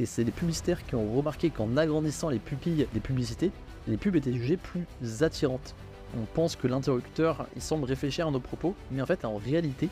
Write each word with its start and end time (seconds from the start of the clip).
et 0.00 0.06
c'est 0.06 0.24
les 0.24 0.30
publicitaires 0.30 0.86
qui 0.86 0.94
ont 0.94 1.12
remarqué 1.12 1.50
qu'en 1.50 1.76
agrandissant 1.76 2.28
les 2.28 2.38
pupilles 2.38 2.86
des 2.92 3.00
publicités, 3.00 3.50
les 3.86 3.96
pubs 3.96 4.16
étaient 4.16 4.32
jugées 4.32 4.56
plus 4.56 4.86
attirantes. 5.22 5.74
On 6.16 6.24
pense 6.34 6.56
que 6.56 6.66
l'interlocuteur, 6.66 7.46
il 7.56 7.62
semble 7.62 7.84
réfléchir 7.84 8.28
à 8.28 8.30
nos 8.30 8.40
propos, 8.40 8.74
mais 8.90 9.02
en 9.02 9.06
fait, 9.06 9.24
en 9.24 9.36
réalité, 9.36 9.88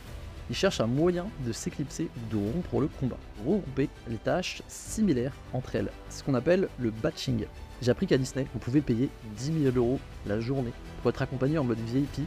il 0.49 0.57
cherche 0.57 0.81
un 0.81 0.87
moyen 0.87 1.27
de 1.45 1.53
s'éclipser 1.53 2.09
ou 2.17 2.37
de 2.37 2.53
rompre 2.53 2.81
le 2.81 2.87
combat. 2.87 3.19
Regrouper 3.45 3.89
les 4.09 4.17
tâches 4.17 4.63
similaires 4.69 5.35
entre 5.53 5.75
elles. 5.75 5.91
Ce 6.09 6.23
qu'on 6.23 6.35
appelle 6.35 6.69
le 6.79 6.91
batching. 6.91 7.47
J'ai 7.83 7.91
appris 7.91 8.07
qu'à 8.07 8.17
Disney, 8.17 8.47
vous 8.53 8.59
pouvez 8.59 8.81
payer 8.81 9.11
10 9.37 9.65
000 9.65 9.77
euros 9.77 9.99
la 10.27 10.41
journée 10.41 10.73
pour 11.03 11.11
être 11.11 11.21
accompagné 11.21 11.59
en 11.59 11.65
mode 11.65 11.79
VIP 11.79 12.27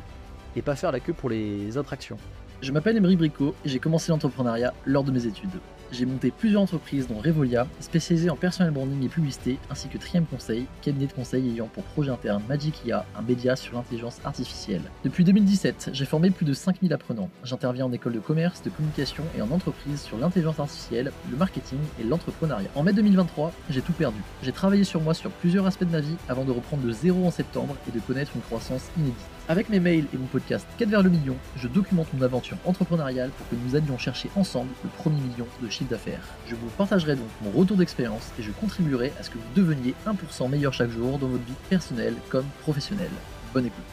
et 0.56 0.62
pas 0.62 0.76
faire 0.76 0.92
la 0.92 1.00
queue 1.00 1.14
pour 1.14 1.30
les 1.30 1.78
attractions. 1.78 2.18
Je 2.62 2.72
m'appelle 2.72 2.98
Emery 2.98 3.16
Bricot 3.16 3.56
et 3.64 3.70
j'ai 3.70 3.80
commencé 3.80 4.12
l'entrepreneuriat 4.12 4.74
lors 4.86 5.04
de 5.04 5.12
mes 5.12 5.26
études. 5.26 5.50
J'ai 5.92 6.06
monté 6.06 6.30
plusieurs 6.30 6.62
entreprises 6.62 7.08
dont 7.08 7.18
Revolia, 7.18 7.68
spécialisée 7.80 8.30
en 8.30 8.36
personal 8.36 8.72
branding 8.72 9.04
et 9.04 9.10
publicité, 9.10 9.58
ainsi 9.72 9.88
que 9.88 9.98
Trium 9.98 10.26
Conseil, 10.26 10.68
cabinet 10.84 11.08
de 11.08 11.14
conseil 11.14 11.50
ayant 11.50 11.66
pour 11.66 11.84
projet 11.84 12.12
interne 12.12 12.44
Magic 12.48 12.86
IA, 12.86 13.06
un 13.18 13.24
média 13.24 13.56
sur 13.56 13.74
l'intelligence 13.74 14.20
artificielle. 14.24 14.84
Depuis 15.04 15.24
2017, 15.24 15.90
j'ai 15.94 16.06
formé 16.06 16.30
plus 16.30 16.46
de 16.46 16.54
5000 16.54 16.94
apprenants. 16.94 17.30
J'interviens 17.44 17.86
en 17.86 17.92
école 17.92 18.14
de 18.14 18.20
commerce, 18.20 18.62
de 18.62 18.70
communication 18.70 19.24
et 19.36 19.42
en 19.42 19.50
entreprise 19.50 20.02
sur 20.02 20.18
l'intelligence 20.20 20.60
artificielle, 20.60 21.12
le 21.32 21.38
marketing 21.38 21.80
et 22.00 22.04
l'entrepreneuriat. 22.04 22.70
En 22.76 22.84
mai 22.84 22.94
2023, 22.94 23.52
j'ai 23.72 23.82
tout 23.82 23.94
perdu. 23.94 24.20
J'ai 24.44 24.52
travaillé 24.52 24.84
sur 24.84 25.02
moi 25.02 25.16
sur 25.16 25.32
plusieurs 25.32 25.66
aspects 25.66 25.86
de 25.86 25.92
ma 25.92 26.02
vie 26.02 26.18
avant 26.28 26.46
de 26.46 26.52
reprendre 26.52 26.84
de 26.84 26.92
zéro 26.92 27.26
en 27.26 27.32
septembre 27.32 27.76
et 27.88 27.92
de 27.92 28.00
connaître 28.00 28.32
une 28.36 28.42
croissance 28.42 28.84
inédite. 28.96 29.39
Avec 29.50 29.70
mes 29.70 29.80
mails 29.80 30.06
et 30.14 30.18
mon 30.18 30.28
podcast 30.28 30.68
4 30.78 30.90
vers 30.90 31.02
le 31.02 31.10
million, 31.10 31.36
je 31.56 31.68
documente 31.68 32.14
mon 32.14 32.22
aventure 32.22 32.60
entrepreneuriale 32.66 33.32
pour 33.32 33.50
que 33.50 33.56
nous 33.56 33.76
allions 33.76 33.98
chercher 33.98 34.30
ensemble 34.36 34.70
le 34.84 34.92
premier 34.92 35.20
million 35.20 35.48
de 35.60 35.68
chiffre 35.68 35.90
d'affaires. 35.90 36.22
Je 36.46 36.54
vous 36.54 36.70
partagerai 36.78 37.16
donc 37.16 37.26
mon 37.42 37.50
retour 37.50 37.76
d'expérience 37.76 38.32
et 38.38 38.44
je 38.44 38.52
contribuerai 38.52 39.12
à 39.20 39.24
ce 39.24 39.32
que 39.32 39.40
vous 39.40 39.54
deveniez 39.56 39.96
1% 40.06 40.52
meilleur 40.52 40.72
chaque 40.72 40.92
jour 40.92 41.18
dans 41.18 41.30
votre 41.30 41.44
vie 41.46 41.56
personnelle 41.68 42.14
comme 42.30 42.46
professionnelle. 42.62 43.10
Bonne 43.52 43.66
écoute. 43.66 43.84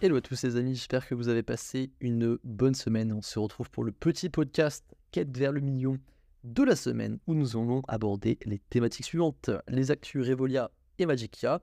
Hello 0.00 0.16
à 0.16 0.20
tous 0.20 0.42
les 0.42 0.56
amis, 0.56 0.74
j'espère 0.74 1.06
que 1.06 1.14
vous 1.14 1.28
avez 1.28 1.44
passé 1.44 1.92
une 2.00 2.36
bonne 2.42 2.74
semaine. 2.74 3.12
On 3.12 3.22
se 3.22 3.38
retrouve 3.38 3.70
pour 3.70 3.84
le 3.84 3.92
petit 3.92 4.28
podcast 4.28 4.84
Quête 5.12 5.38
vers 5.38 5.52
le 5.52 5.60
million 5.60 5.98
de 6.42 6.64
la 6.64 6.74
semaine 6.74 7.20
où 7.28 7.34
nous 7.34 7.56
allons 7.56 7.82
aborder 7.86 8.40
les 8.44 8.58
thématiques 8.58 9.06
suivantes 9.06 9.50
les 9.68 9.92
actus 9.92 10.28
Revolia 10.28 10.72
et 10.98 11.06
Magicia, 11.06 11.60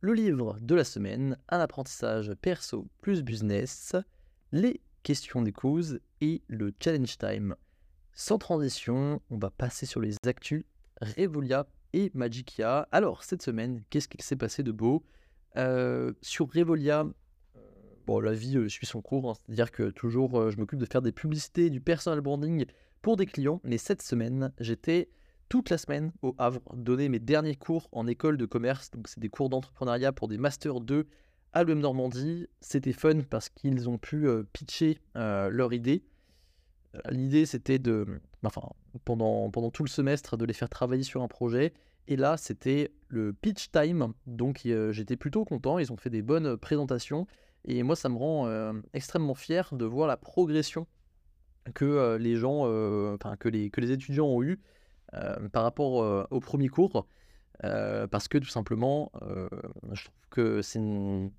le 0.00 0.12
livre 0.12 0.58
de 0.60 0.74
la 0.74 0.84
semaine, 0.84 1.38
un 1.48 1.58
apprentissage 1.58 2.32
perso 2.42 2.86
plus 3.00 3.22
business, 3.22 3.96
les 4.52 4.80
questions 5.02 5.42
des 5.42 5.52
causes 5.52 6.00
et 6.20 6.42
le 6.48 6.72
challenge 6.82 7.18
time. 7.18 7.56
Sans 8.12 8.38
transition, 8.38 9.20
on 9.30 9.38
va 9.38 9.50
passer 9.50 9.86
sur 9.86 10.00
les 10.00 10.16
actus 10.26 10.64
Revolia 11.00 11.66
et 11.92 12.10
Magicia. 12.14 12.88
Alors, 12.92 13.24
cette 13.24 13.42
semaine, 13.42 13.82
qu'est-ce 13.90 14.08
qu'il 14.08 14.22
s'est 14.22 14.36
passé 14.36 14.62
de 14.62 14.72
beau? 14.72 15.04
Euh, 15.56 16.12
Sur 16.20 16.52
Revolia, 16.52 17.06
euh, 17.56 17.60
bon, 18.06 18.20
la 18.20 18.32
vie 18.32 18.58
euh, 18.58 18.68
suit 18.68 18.86
son 18.86 19.00
cours, 19.00 19.30
hein. 19.30 19.34
c'est-à-dire 19.34 19.70
que 19.70 19.90
toujours 19.90 20.50
je 20.50 20.56
m'occupe 20.58 20.78
de 20.78 20.86
faire 20.86 21.02
des 21.02 21.12
publicités, 21.12 21.70
du 21.70 21.80
personal 21.80 22.20
branding 22.20 22.66
pour 23.00 23.16
des 23.16 23.26
clients, 23.26 23.60
mais 23.64 23.78
cette 23.78 24.02
semaine, 24.02 24.52
j'étais 24.60 25.08
toute 25.48 25.70
la 25.70 25.78
semaine 25.78 26.12
au 26.22 26.34
Havre, 26.38 26.60
donner 26.74 27.08
mes 27.08 27.18
derniers 27.18 27.56
cours 27.56 27.88
en 27.92 28.06
école 28.06 28.36
de 28.36 28.46
commerce. 28.46 28.90
Donc, 28.90 29.08
c'est 29.08 29.20
des 29.20 29.28
cours 29.28 29.48
d'entrepreneuriat 29.48 30.12
pour 30.12 30.28
des 30.28 30.38
Master 30.38 30.80
2 30.80 31.06
à 31.52 31.64
l'UM 31.64 31.78
Normandie. 31.78 32.48
C'était 32.60 32.92
fun 32.92 33.20
parce 33.28 33.48
qu'ils 33.48 33.88
ont 33.88 33.98
pu 33.98 34.26
euh, 34.26 34.42
pitcher 34.52 34.98
euh, 35.16 35.48
leur 35.50 35.72
idée. 35.72 36.02
Euh, 36.94 37.00
l'idée, 37.10 37.46
c'était 37.46 37.78
de, 37.78 38.06
pendant, 39.04 39.50
tout 39.70 39.84
le 39.84 39.88
semestre, 39.88 40.36
de 40.36 40.44
les 40.44 40.52
faire 40.52 40.68
travailler 40.68 41.04
sur 41.04 41.22
un 41.22 41.28
projet. 41.28 41.72
Et 42.08 42.16
là, 42.16 42.36
c'était 42.36 42.92
le 43.08 43.32
pitch 43.32 43.70
time. 43.70 44.12
Donc, 44.26 44.62
j'étais 44.90 45.16
plutôt 45.16 45.44
content. 45.44 45.78
Ils 45.78 45.92
ont 45.92 45.96
fait 45.96 46.10
des 46.10 46.22
bonnes 46.22 46.56
présentations. 46.56 47.26
Et 47.64 47.82
moi, 47.82 47.96
ça 47.96 48.08
me 48.08 48.16
rend 48.16 48.74
extrêmement 48.92 49.34
fier 49.34 49.74
de 49.74 49.84
voir 49.84 50.06
la 50.06 50.16
progression 50.16 50.86
que 51.74 52.16
les 52.16 52.36
gens, 52.36 52.60
enfin, 53.14 53.34
que 53.36 53.48
les, 53.48 53.70
que 53.70 53.80
les 53.80 53.90
étudiants 53.90 54.28
ont 54.28 54.40
eu 54.40 54.52
euh, 54.52 54.56
par 55.52 55.62
rapport 55.62 56.02
euh, 56.02 56.24
au 56.30 56.40
premier 56.40 56.68
cours, 56.68 57.06
euh, 57.64 58.06
parce 58.06 58.28
que 58.28 58.38
tout 58.38 58.48
simplement, 58.48 59.10
je 59.92 60.04
trouve 60.04 60.28
que 60.30 60.62
c'est 60.62 60.78
une... 60.78 61.30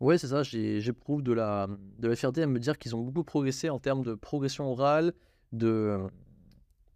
Ouais, 0.00 0.18
c'est 0.18 0.28
ça, 0.28 0.42
j'éprouve 0.42 1.22
de 1.22 1.32
la, 1.32 1.68
de 1.98 2.40
à 2.40 2.46
me 2.46 2.58
dire 2.58 2.78
qu'ils 2.78 2.96
ont 2.96 3.02
beaucoup 3.02 3.22
progressé 3.22 3.70
en 3.70 3.78
termes 3.78 4.02
de 4.02 4.14
progression 4.14 4.70
orale 4.70 5.12
de, 5.52 5.98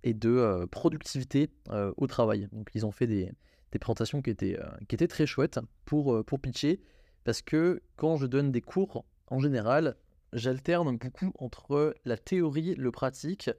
et 0.03 0.13
de 0.13 0.67
productivité 0.73 1.51
au 1.97 2.07
travail. 2.09 2.49
Donc, 2.51 2.71
ils 2.75 2.85
ont 2.85 2.91
fait 2.91 3.07
des, 3.07 3.31
des 3.71 3.79
présentations 3.79 4.23
qui 4.23 4.31
étaient, 4.31 4.59
qui 4.89 4.97
étaient 4.97 5.07
très 5.07 5.27
chouettes 5.27 5.61
pour, 5.85 6.25
pour 6.25 6.41
pitcher, 6.41 6.81
parce 7.23 7.43
que 7.43 7.81
quand 7.95 8.17
je 8.17 8.27
donne 8.27 8.51
des 8.51 8.61
cours, 8.61 9.05
en 9.29 9.39
général, 9.39 9.97
j'alterne 10.33 10.97
beaucoup 10.97 11.33
entre 11.39 11.95
la 12.05 12.17
théorie, 12.17 12.75
le 12.75 12.91
pratique, 12.91 13.51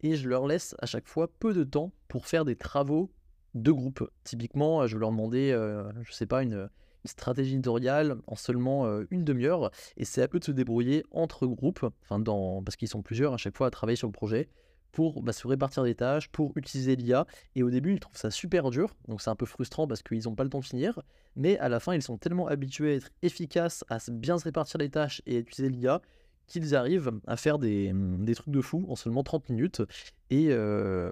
et 0.00 0.16
je 0.16 0.28
leur 0.28 0.46
laisse 0.46 0.74
à 0.80 0.86
chaque 0.86 1.08
fois 1.08 1.28
peu 1.38 1.54
de 1.54 1.64
temps 1.64 1.92
pour 2.08 2.26
faire 2.26 2.44
des 2.44 2.56
travaux 2.56 3.10
de 3.54 3.72
groupe. 3.72 4.08
Typiquement, 4.24 4.86
je 4.86 4.96
leur 4.96 5.10
demandais, 5.10 5.52
euh, 5.52 5.90
je 6.02 6.12
sais 6.12 6.26
pas, 6.26 6.42
une, 6.42 6.68
stratégie 7.06 7.54
éditoriale 7.54 8.16
en 8.26 8.36
seulement 8.36 8.86
euh, 8.86 9.06
une 9.10 9.24
demi-heure, 9.24 9.70
et 9.96 10.04
c'est 10.04 10.22
à 10.22 10.28
eux 10.34 10.38
de 10.38 10.44
se 10.44 10.52
débrouiller 10.52 11.02
entre 11.10 11.46
groupes, 11.46 11.86
enfin 12.02 12.22
parce 12.62 12.76
qu'ils 12.76 12.88
sont 12.88 13.02
plusieurs 13.02 13.32
à 13.32 13.36
chaque 13.38 13.56
fois 13.56 13.68
à 13.68 13.70
travailler 13.70 13.96
sur 13.96 14.08
le 14.08 14.12
projet, 14.12 14.48
pour 14.92 15.22
bah, 15.22 15.32
se 15.32 15.46
répartir 15.46 15.84
des 15.84 15.94
tâches, 15.94 16.28
pour 16.28 16.52
utiliser 16.56 16.96
l'IA. 16.96 17.26
Et 17.54 17.62
au 17.62 17.70
début, 17.70 17.94
ils 17.94 18.00
trouvent 18.00 18.16
ça 18.16 18.30
super 18.30 18.70
dur, 18.70 18.94
donc 19.08 19.22
c'est 19.22 19.30
un 19.30 19.36
peu 19.36 19.46
frustrant 19.46 19.86
parce 19.86 20.02
qu'ils 20.02 20.24
n'ont 20.24 20.34
pas 20.34 20.44
le 20.44 20.50
temps 20.50 20.60
de 20.60 20.64
finir. 20.64 21.00
Mais 21.36 21.58
à 21.58 21.68
la 21.68 21.80
fin, 21.80 21.94
ils 21.94 22.02
sont 22.02 22.18
tellement 22.18 22.48
habitués 22.48 22.92
à 22.92 22.94
être 22.96 23.10
efficaces, 23.22 23.84
à 23.88 23.98
bien 24.10 24.38
se 24.38 24.44
répartir 24.44 24.78
les 24.78 24.90
tâches 24.90 25.22
et 25.26 25.36
à 25.36 25.38
utiliser 25.38 25.72
l'IA 25.72 26.02
qu'ils 26.50 26.74
arrivent 26.74 27.12
à 27.26 27.36
faire 27.36 27.58
des, 27.58 27.92
mmh, 27.92 28.24
des, 28.24 28.34
trucs 28.34 28.52
de 28.52 28.60
fou 28.60 28.84
en 28.88 28.96
seulement 28.96 29.22
30 29.22 29.48
minutes. 29.48 29.82
Et 30.30 30.48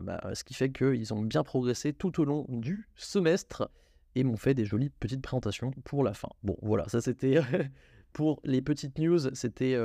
bah, 0.02 0.20
ce 0.34 0.44
qui 0.44 0.54
fait 0.54 0.70
qu'ils 0.70 1.14
ont 1.14 1.22
bien 1.22 1.42
progressé 1.42 1.92
tout 1.92 2.20
au 2.20 2.24
long 2.24 2.46
du 2.48 2.88
semestre 2.94 3.70
et 4.14 4.24
m'ont 4.24 4.36
fait 4.36 4.54
des 4.54 4.64
jolies 4.64 4.90
petites 4.90 5.22
présentations 5.22 5.70
pour 5.84 6.04
la 6.04 6.14
fin. 6.14 6.28
Bon, 6.42 6.56
voilà, 6.62 6.88
ça 6.88 7.00
c'était 7.00 7.40
pour 8.12 8.40
les 8.44 8.62
petites 8.62 8.98
news. 8.98 9.18
C'était 9.34 9.76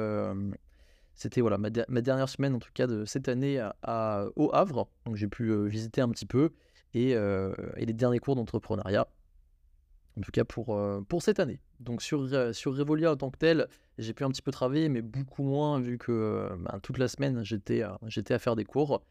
voilà, 1.41 1.57
ma, 1.57 1.69
dernière 2.01 2.29
semaine 2.29 2.55
en 2.55 2.59
tout 2.59 2.71
cas 2.73 2.87
de 2.87 3.05
cette 3.05 3.27
année 3.27 3.59
à, 3.81 4.25
au 4.35 4.53
Havre. 4.53 4.89
Donc 5.05 5.15
j'ai 5.15 5.27
pu 5.27 5.67
visiter 5.67 6.01
un 6.01 6.09
petit 6.09 6.25
peu 6.25 6.51
et 6.93 7.15
les 7.77 7.93
derniers 7.93 8.19
cours 8.19 8.35
d'entrepreneuriat 8.35 9.07
en 10.17 10.21
tout 10.21 10.31
cas 10.31 10.43
pour, 10.43 10.75
euh, 10.75 11.01
cette 11.19 11.39
année. 11.39 11.59
Donc 11.79 12.01
sur, 12.01 12.21
euh, 12.21 12.53
sur 12.53 12.75
Revolia 12.75 13.11
en 13.11 13.15
tant 13.15 13.29
que 13.29 13.37
tel, 13.37 13.67
j'ai 13.97 14.13
pu 14.13 14.23
un 14.23 14.29
petit 14.29 14.41
peu 14.41 14.51
travailler, 14.51 14.89
mais 14.89 15.01
beaucoup 15.01 15.43
moins 15.43 15.79
vu 15.79 15.97
que 15.97 16.11
euh, 16.11 16.55
ben, 16.57 16.79
toute 16.81 16.97
la 16.97 17.07
semaine 17.07 17.43
j'étais 17.43 17.81
à 17.81 18.39
faire 18.39 18.55
des 18.55 18.65
cours. 18.65 19.03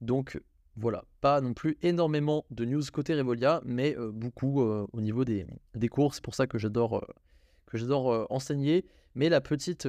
Donc 0.00 0.40
voilà, 0.76 1.04
pas 1.20 1.40
non 1.40 1.54
plus 1.54 1.76
énormément 1.82 2.44
de 2.50 2.64
news 2.64 2.82
côté 2.92 3.14
Revolia, 3.14 3.62
mais 3.64 3.96
beaucoup 4.12 4.60
au 4.60 5.00
niveau 5.00 5.24
des, 5.24 5.46
cours. 5.88 6.14
C'est 6.14 6.24
pour 6.24 6.34
ça 6.34 6.48
que 6.48 6.58
j'adore 6.58 7.06
que 7.66 7.78
j'adore 7.78 8.26
enseigner. 8.30 8.84
Mais 9.14 9.28
la 9.28 9.40
petite, 9.40 9.88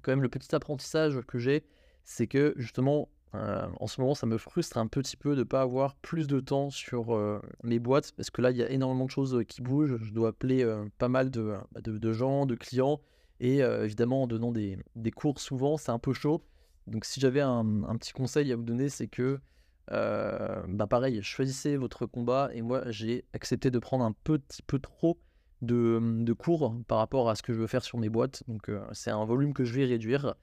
quand 0.00 0.12
le 0.22 0.28
petit 0.30 0.54
apprentissage 0.54 1.20
que 1.28 1.38
j'ai, 1.38 1.64
c'est 2.04 2.26
que 2.26 2.54
justement 2.56 3.10
euh, 3.34 3.66
en 3.80 3.86
ce 3.86 4.00
moment, 4.00 4.14
ça 4.14 4.26
me 4.26 4.36
frustre 4.36 4.76
un 4.76 4.86
petit 4.86 5.16
peu 5.16 5.34
de 5.34 5.40
ne 5.40 5.44
pas 5.44 5.62
avoir 5.62 5.94
plus 5.96 6.26
de 6.26 6.40
temps 6.40 6.70
sur 6.70 7.14
euh, 7.14 7.40
mes 7.62 7.78
boîtes, 7.78 8.12
parce 8.12 8.30
que 8.30 8.42
là, 8.42 8.50
il 8.50 8.56
y 8.58 8.62
a 8.62 8.70
énormément 8.70 9.06
de 9.06 9.10
choses 9.10 9.34
euh, 9.36 9.44
qui 9.44 9.62
bougent. 9.62 9.96
Je 10.02 10.12
dois 10.12 10.30
appeler 10.30 10.66
pas 10.98 11.08
mal 11.08 11.30
de, 11.30 12.12
gens, 12.12 12.46
de 12.46 12.54
clients, 12.54 13.00
et 13.40 13.58
évidemment, 13.58 14.22
en 14.22 14.26
donnant 14.26 14.52
des, 14.52 14.78
cours 15.14 15.40
souvent, 15.40 15.76
c'est 15.76 15.90
un 15.90 15.98
peu 15.98 16.12
chaud. 16.12 16.44
Donc, 16.86 17.04
si 17.04 17.20
j'avais 17.20 17.40
un, 17.40 17.64
petit 17.98 18.12
conseil 18.12 18.52
à 18.52 18.56
vous 18.56 18.62
donner, 18.62 18.88
c'est 18.88 19.08
que, 19.08 19.40
bah 19.88 20.86
pareil, 20.88 21.22
choisissez 21.22 21.76
votre 21.76 22.06
combat, 22.06 22.50
et 22.52 22.62
moi, 22.62 22.82
j'ai 22.90 23.24
accepté 23.32 23.70
de 23.70 23.78
prendre 23.78 24.04
un 24.04 24.12
petit 24.12 24.62
peu 24.62 24.78
trop 24.78 25.18
de, 25.60 26.32
cours 26.34 26.76
par 26.86 26.98
rapport 26.98 27.30
à 27.30 27.34
ce 27.34 27.42
que 27.42 27.52
je 27.52 27.58
veux 27.58 27.66
faire 27.66 27.82
sur 27.82 27.98
mes 27.98 28.08
boîtes. 28.08 28.44
Donc, 28.46 28.70
c'est 28.92 29.10
un 29.10 29.24
volume 29.24 29.54
que 29.54 29.64
je 29.64 29.72
vais 29.72 29.86
réduire. 29.86 30.36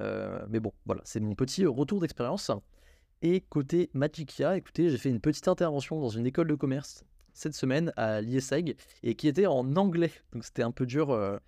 Euh, 0.00 0.44
mais 0.48 0.60
bon, 0.60 0.72
voilà, 0.86 1.02
c'est 1.04 1.20
mon 1.20 1.34
petit 1.34 1.66
retour 1.66 2.00
d'expérience. 2.00 2.50
Et 3.22 3.40
côté 3.40 3.90
Magicia, 3.94 4.56
écoutez, 4.56 4.90
j'ai 4.90 4.98
fait 4.98 5.10
une 5.10 5.20
petite 5.20 5.48
intervention 5.48 6.00
dans 6.00 6.08
une 6.08 6.26
école 6.26 6.48
de 6.48 6.54
commerce 6.54 7.04
cette 7.32 7.54
semaine 7.54 7.92
à 7.96 8.20
l'IESEG 8.20 8.76
et 9.02 9.14
qui 9.14 9.28
était 9.28 9.46
en 9.46 9.76
anglais. 9.76 10.12
Donc 10.32 10.44
c'était 10.44 10.62
un 10.62 10.72
peu 10.72 10.86
dur. 10.86 11.10
Euh, 11.10 11.38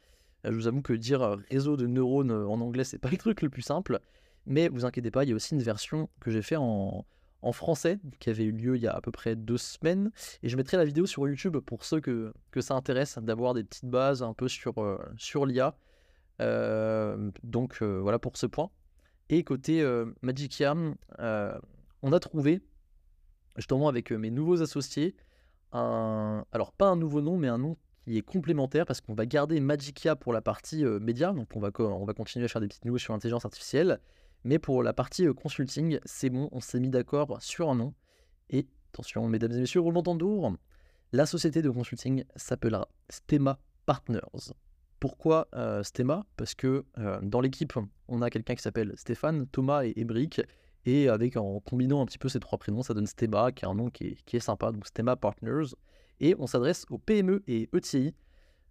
je 0.44 0.50
vous 0.50 0.67
avoue 0.67 0.82
que 0.82 0.93
dire 0.93 1.23
euh, 1.23 1.37
réseau 1.50 1.76
de 1.76 1.87
neurones 1.87 2.31
en 2.31 2.61
anglais, 2.61 2.85
c'est 2.85 2.99
pas 2.99 3.11
le 3.11 3.17
truc 3.17 3.43
le 3.43 3.50
plus 3.50 3.62
simple. 3.62 4.00
Mais 4.47 4.69
vous 4.69 4.85
inquiétez 4.85 5.11
pas, 5.11 5.25
il 5.25 5.31
y 5.31 5.32
a 5.32 5.37
aussi 5.37 5.55
une 5.55 5.62
version 5.62 6.08
que 6.20 6.31
j'ai 6.31 6.43
fait 6.43 6.56
en, 6.56 7.05
français 7.53 7.99
qui 8.20 8.31
avait 8.31 8.44
eu 8.44 8.53
lieu 8.53 8.76
il 8.76 8.82
y 8.82 8.87
a 8.87 8.93
à 8.93 9.00
peu 9.00 9.11
près 9.11 9.37
deux 9.37 9.58
semaines. 9.58 10.11
Et 10.43 10.49
je 10.49 10.56
mettrai 10.56 10.76
la 10.76 10.85
vidéo 10.85 11.06
sur 11.06 11.29
YouTube 11.29 11.58
pour 11.58 11.85
ceux 11.85 12.00
que, 12.00 12.32
ça 12.61 12.75
intéresse 12.75 13.19
d'avoir 13.19 13.55
des 13.55 13.64
petites 13.64 13.87
bases 13.87 14.23
un 14.23 14.32
peu 14.32 14.49
sur, 14.49 14.75
sur 15.19 15.46
l'IA. 15.46 15.75
Euh, 16.40 17.31
donc 17.42 17.78
euh, 17.82 18.00
voilà 18.00 18.19
pour 18.19 18.37
ce 18.37 18.46
point. 18.46 18.70
Et 19.28 19.44
côté 19.44 19.82
euh, 19.82 20.06
Magicia, 20.22 20.75
on 22.02 22.12
a 22.12 22.20
trouvé 22.20 22.62
justement 23.56 23.88
avec 23.88 24.10
mes 24.10 24.31
nouveaux 24.31 24.62
associés, 24.62 25.14
un... 25.72 26.44
alors 26.52 26.72
pas 26.72 26.88
un 26.88 26.96
nouveau 26.96 27.20
nom, 27.20 27.37
mais 27.37 27.48
un 27.48 27.58
nom 27.58 27.76
qui 28.04 28.16
est 28.16 28.22
complémentaire 28.22 28.87
parce 28.87 29.00
qu'on 29.00 29.14
va 29.14 29.26
garder 29.26 29.60
Magicia 29.60 30.16
pour 30.16 30.32
la 30.32 30.40
partie 30.40 30.84
média, 30.84 31.32
donc 31.32 31.48
on 31.54 31.60
va, 31.60 31.70
on 31.78 32.04
va 32.04 32.14
continuer 32.14 32.46
à 32.46 32.48
faire 32.48 32.60
des 32.60 32.69
petites 32.69 32.86
news 32.86 32.98
sur 32.98 33.12
l'intelligence 33.12 33.44
artificielle, 33.44 34.00
mais 34.44 34.58
pour 34.58 34.82
la 34.82 34.93
partie 34.93 35.26
consulting, 35.34 36.00
c'est 36.04 36.31
bon, 36.31 36.48
on 36.52 36.60
s'est 36.60 36.81
mis 36.81 36.88
d'accord 36.88 37.40
sur 37.43 37.69
un 37.70 37.75
nom. 37.75 37.94
Et 38.48 38.66
attention, 38.93 39.28
mesdames 39.28 39.52
et 39.52 39.60
messieurs, 39.60 39.81
roulement 39.81 40.02
tambour, 40.02 40.56
la 41.12 41.26
société 41.26 41.60
de 41.60 41.70
consulting 41.70 42.25
s'appellera 42.36 42.88
Stema 43.10 43.60
Partners. 43.84 44.54
Pourquoi 45.00 45.49
euh, 45.55 45.82
Stema 45.82 46.25
Parce 46.37 46.55
que 46.55 46.85
euh, 46.99 47.19
dans 47.23 47.41
l'équipe, 47.41 47.73
on 48.08 48.20
a 48.20 48.29
quelqu'un 48.29 48.55
qui 48.55 48.62
s'appelle 48.62 48.93
Stéphane, 48.97 49.47
Thomas 49.47 49.85
et 49.85 49.94
Ébric. 49.97 50.43
Et 50.85 51.08
avec, 51.08 51.37
en 51.37 51.61
combinant 51.61 52.02
un 52.02 52.06
petit 52.06 52.19
peu 52.19 52.29
ces 52.29 52.41
trois 52.41 52.58
prénoms, 52.58 52.82
ça 52.82 52.94
donne 52.94 53.06
Stema, 53.06 53.50
qui 53.52 53.64
est 53.64 53.69
un 53.69 53.75
nom 53.75 53.88
qui 53.91 54.17
est, 54.32 54.41
sympa, 54.41 54.73
donc 54.73 54.87
Stema 54.87 55.17
Partners. 55.17 55.75
Et 56.20 56.35
on 56.38 56.47
s'adresse 56.47 56.85
aux 56.91 56.99
PME 56.99 57.43
et 57.49 57.69
ETI. 57.75 58.14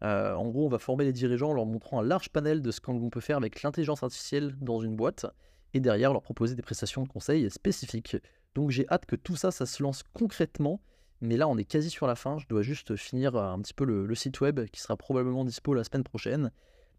Euh, 0.04 0.34
en 0.36 0.48
gros, 0.50 0.68
on 0.68 0.70
va 0.70 0.78
former 0.78 1.04
les 1.04 1.14
dirigeants 1.14 1.50
en 1.50 1.54
leur 1.54 1.66
montrant 1.66 2.00
un 2.00 2.04
large 2.04 2.30
panel 2.30 2.62
de 2.62 2.72
ce 2.72 2.80
qu'on 2.80 3.10
peut 3.10 3.20
faire 3.20 3.38
avec 3.38 3.62
l'intelligence 3.64 4.04
artificielle 4.04 4.56
dans 4.62 4.80
une 4.80 4.96
boîte. 4.96 5.26
Et 5.74 5.80
derrière, 5.80 6.14
leur 6.14 6.22
proposer 6.22 6.56
des 6.56 6.62
prestations 6.62 7.04
de 7.04 7.10
conseil 7.10 7.50
spécifiques. 7.50 8.18
Donc 8.56 8.70
j'ai 8.70 8.88
hâte 8.90 9.06
que 9.06 9.16
tout 9.16 9.36
ça, 9.36 9.52
ça 9.52 9.66
se 9.66 9.82
lance 9.82 10.04
concrètement. 10.14 10.80
Mais 11.22 11.38
là, 11.38 11.48
on 11.48 11.58
est 11.58 11.66
quasi 11.66 11.90
sur 11.90 12.08
la 12.08 12.16
fin. 12.16 12.38
Je 12.38 12.48
dois 12.48 12.62
juste 12.62 12.96
finir 12.96 13.36
euh, 13.36 13.52
un 13.52 13.60
petit 13.60 13.74
peu 13.74 13.86
le, 13.86 14.16
site 14.16 14.40
web 14.42 14.66
qui 14.68 14.80
sera 14.82 14.96
probablement 14.96 15.46
dispo 15.46 15.74
la 15.74 15.84
semaine 15.84 16.04
prochaine. 16.04 16.52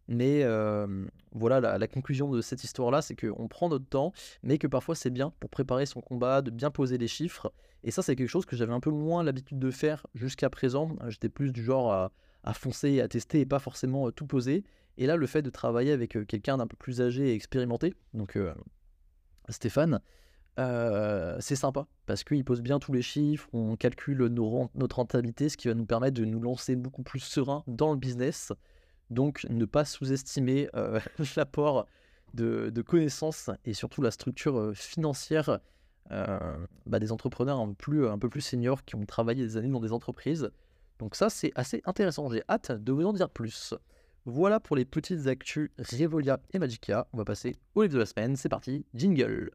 Mais 0.09 0.43
euh, 0.43 1.07
voilà, 1.33 1.79
la, 1.79 1.87
conclusion 1.87 2.31
de 2.31 2.41
cette 2.41 2.65
histoire-là, 2.65 3.01
c'est 3.01 3.15
qu'on 3.15 3.47
prend 3.47 3.69
notre 3.69 3.87
temps, 3.87 4.13
mais 4.43 4.59
que 4.59 4.67
parfois 4.67 4.97
c'est 4.97 5.11
bien 5.11 5.33
pour 5.39 5.51
préparer 5.51 5.87
son 5.87 6.01
combat, 6.01 6.43
de 6.43 6.51
bien 6.51 6.71
poser 6.71 6.99
les 6.99 7.07
chiffres. 7.07 7.53
Et 7.85 7.93
ça, 7.93 8.03
c'est 8.03 8.17
quelque 8.17 8.29
chose 8.29 8.45
que 8.45 8.57
j'avais 8.57 8.73
un 8.73 8.81
peu 8.81 8.91
moins 8.91 9.23
l'habitude 9.23 9.61
de 9.61 9.71
faire 9.71 10.07
jusqu'à 10.15 10.51
présent. 10.51 10.97
J'étais 11.09 11.29
plus 11.29 11.53
du 11.53 11.63
genre 11.63 11.93
à, 11.93 12.55
foncer 12.55 13.01
à 13.01 13.09
tester 13.09 13.41
et 13.41 13.47
pas 13.47 13.61
forcément 13.61 14.09
euh, 14.09 14.11
tout 14.11 14.27
poser. 14.27 14.65
Et 14.99 15.07
là, 15.07 15.17
le 15.17 15.27
fait 15.27 15.43
de 15.43 15.51
travailler 15.51 15.93
avec 15.93 16.19
quelqu'un 16.27 16.59
d'un 16.59 16.67
peu 16.67 16.77
plus 16.77 17.01
âgé 17.01 17.29
et 17.29 17.35
expérimenté, 17.35 17.95
donc 18.13 18.37
Stéphane, 19.49 20.01
euh, 20.59 21.37
c'est 21.41 21.57
sympa 21.57 21.87
parce 22.07 22.25
qu'il 22.25 22.45
pose 22.45 22.61
bien 22.61 22.79
tous 22.79 22.93
les 22.93 23.03
chiffres, 23.03 23.49
on 23.53 23.77
calcule 23.77 24.27
notre 24.27 24.97
rentabilité, 24.97 25.49
ce 25.49 25.57
qui 25.57 25.69
va 25.69 25.75
nous 25.75 25.87
permettre 25.87 26.19
de 26.19 26.25
nous 26.25 26.41
lancer 26.41 26.77
beaucoup 26.77 27.03
plus 27.03 27.21
serein 27.21 27.63
dans 27.67 27.93
le 27.93 27.99
business. 27.99 28.53
Donc 29.11 29.47
ne 29.49 29.65
pas 29.65 29.85
sous-estimer 29.85 30.69
euh, 30.75 31.01
l'apport 31.37 31.87
de, 32.35 32.83
connaissances 32.83 33.51
et 33.65 33.75
surtout 33.75 34.03
la 34.03 34.11
structure 34.11 34.59
euh, 34.59 34.75
financière 34.75 35.61
bah, 36.87 36.99
des 36.99 37.13
entrepreneurs 37.13 37.61
un 37.61 37.73
peu, 37.73 38.29
plus, 38.29 38.41
seniors 38.41 38.85
qui 38.85 38.97
ont 38.97 39.07
travaillé 39.07 39.45
des 39.45 39.57
années 39.57 39.69
dans 39.69 39.81
des 39.81 39.93
entreprises. 39.93 40.51
Donc 40.99 41.15
ça 41.15 41.31
c'est 41.31 41.53
assez 41.55 41.83
intéressant, 41.85 42.29
j'ai 42.29 42.43
hâte 42.49 42.73
de 42.73 42.93
vous 42.93 43.05
en 43.05 43.13
dire 43.13 43.31
plus. 43.31 43.75
Voilà 44.25 44.59
pour 44.59 44.75
les 44.75 44.85
petites 44.85 45.29
actus 45.29 45.71
Revolia 45.79 46.41
et 46.53 46.59
Magica. 46.59 47.07
On 47.13 47.17
va 47.17 47.25
passer 47.25 47.55
au 47.77 47.83
livre 47.83 47.95
de 47.95 48.01
la 48.01 48.07
semaine, 48.07 48.35
c'est 48.35 48.49
parti, 48.49 48.85
jingle 48.93 49.53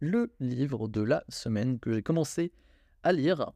le 0.00 0.32
livre 0.40 0.88
de 0.88 1.00
la 1.00 1.24
semaine 1.28 1.78
que 1.78 1.92
j'ai 1.92 2.02
commencé 2.02 2.52
à 3.02 3.12
lire. 3.12 3.52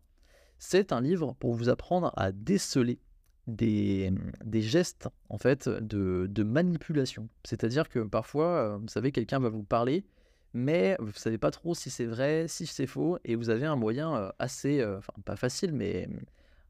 C'est 0.58 0.92
un 0.92 1.00
livre 1.00 1.34
pour 1.38 1.54
vous 1.54 1.68
apprendre 1.68 2.12
à 2.16 2.32
déceler 2.32 2.98
des, 3.46 4.12
gestes 4.54 5.08
en 5.28 5.38
fait 5.38 5.68
de, 5.68 6.42
manipulation. 6.42 7.28
C'est-à-dire 7.44 7.88
que 7.88 8.00
parfois, 8.00 8.46
euh, 8.46 8.78
vous 8.78 8.88
savez, 8.88 9.12
quelqu'un 9.12 9.40
va 9.40 9.48
vous 9.48 9.62
parler, 9.62 10.04
mais 10.52 10.96
vous 10.98 11.06
ne 11.06 11.12
savez 11.12 11.38
pas 11.38 11.50
trop 11.50 11.74
si 11.74 11.90
c'est 11.90 12.06
vrai, 12.06 12.46
si 12.48 12.66
c'est 12.66 12.86
faux, 12.86 13.18
et 13.24 13.34
vous 13.36 13.50
avez 13.50 13.66
un 13.66 13.76
moyen 13.76 14.14
euh, 14.16 14.30
assez, 14.38 14.80
euh, 14.80 14.98
enfin 14.98 15.12
pas 15.24 15.36
facile, 15.36 15.72
mais 15.72 16.08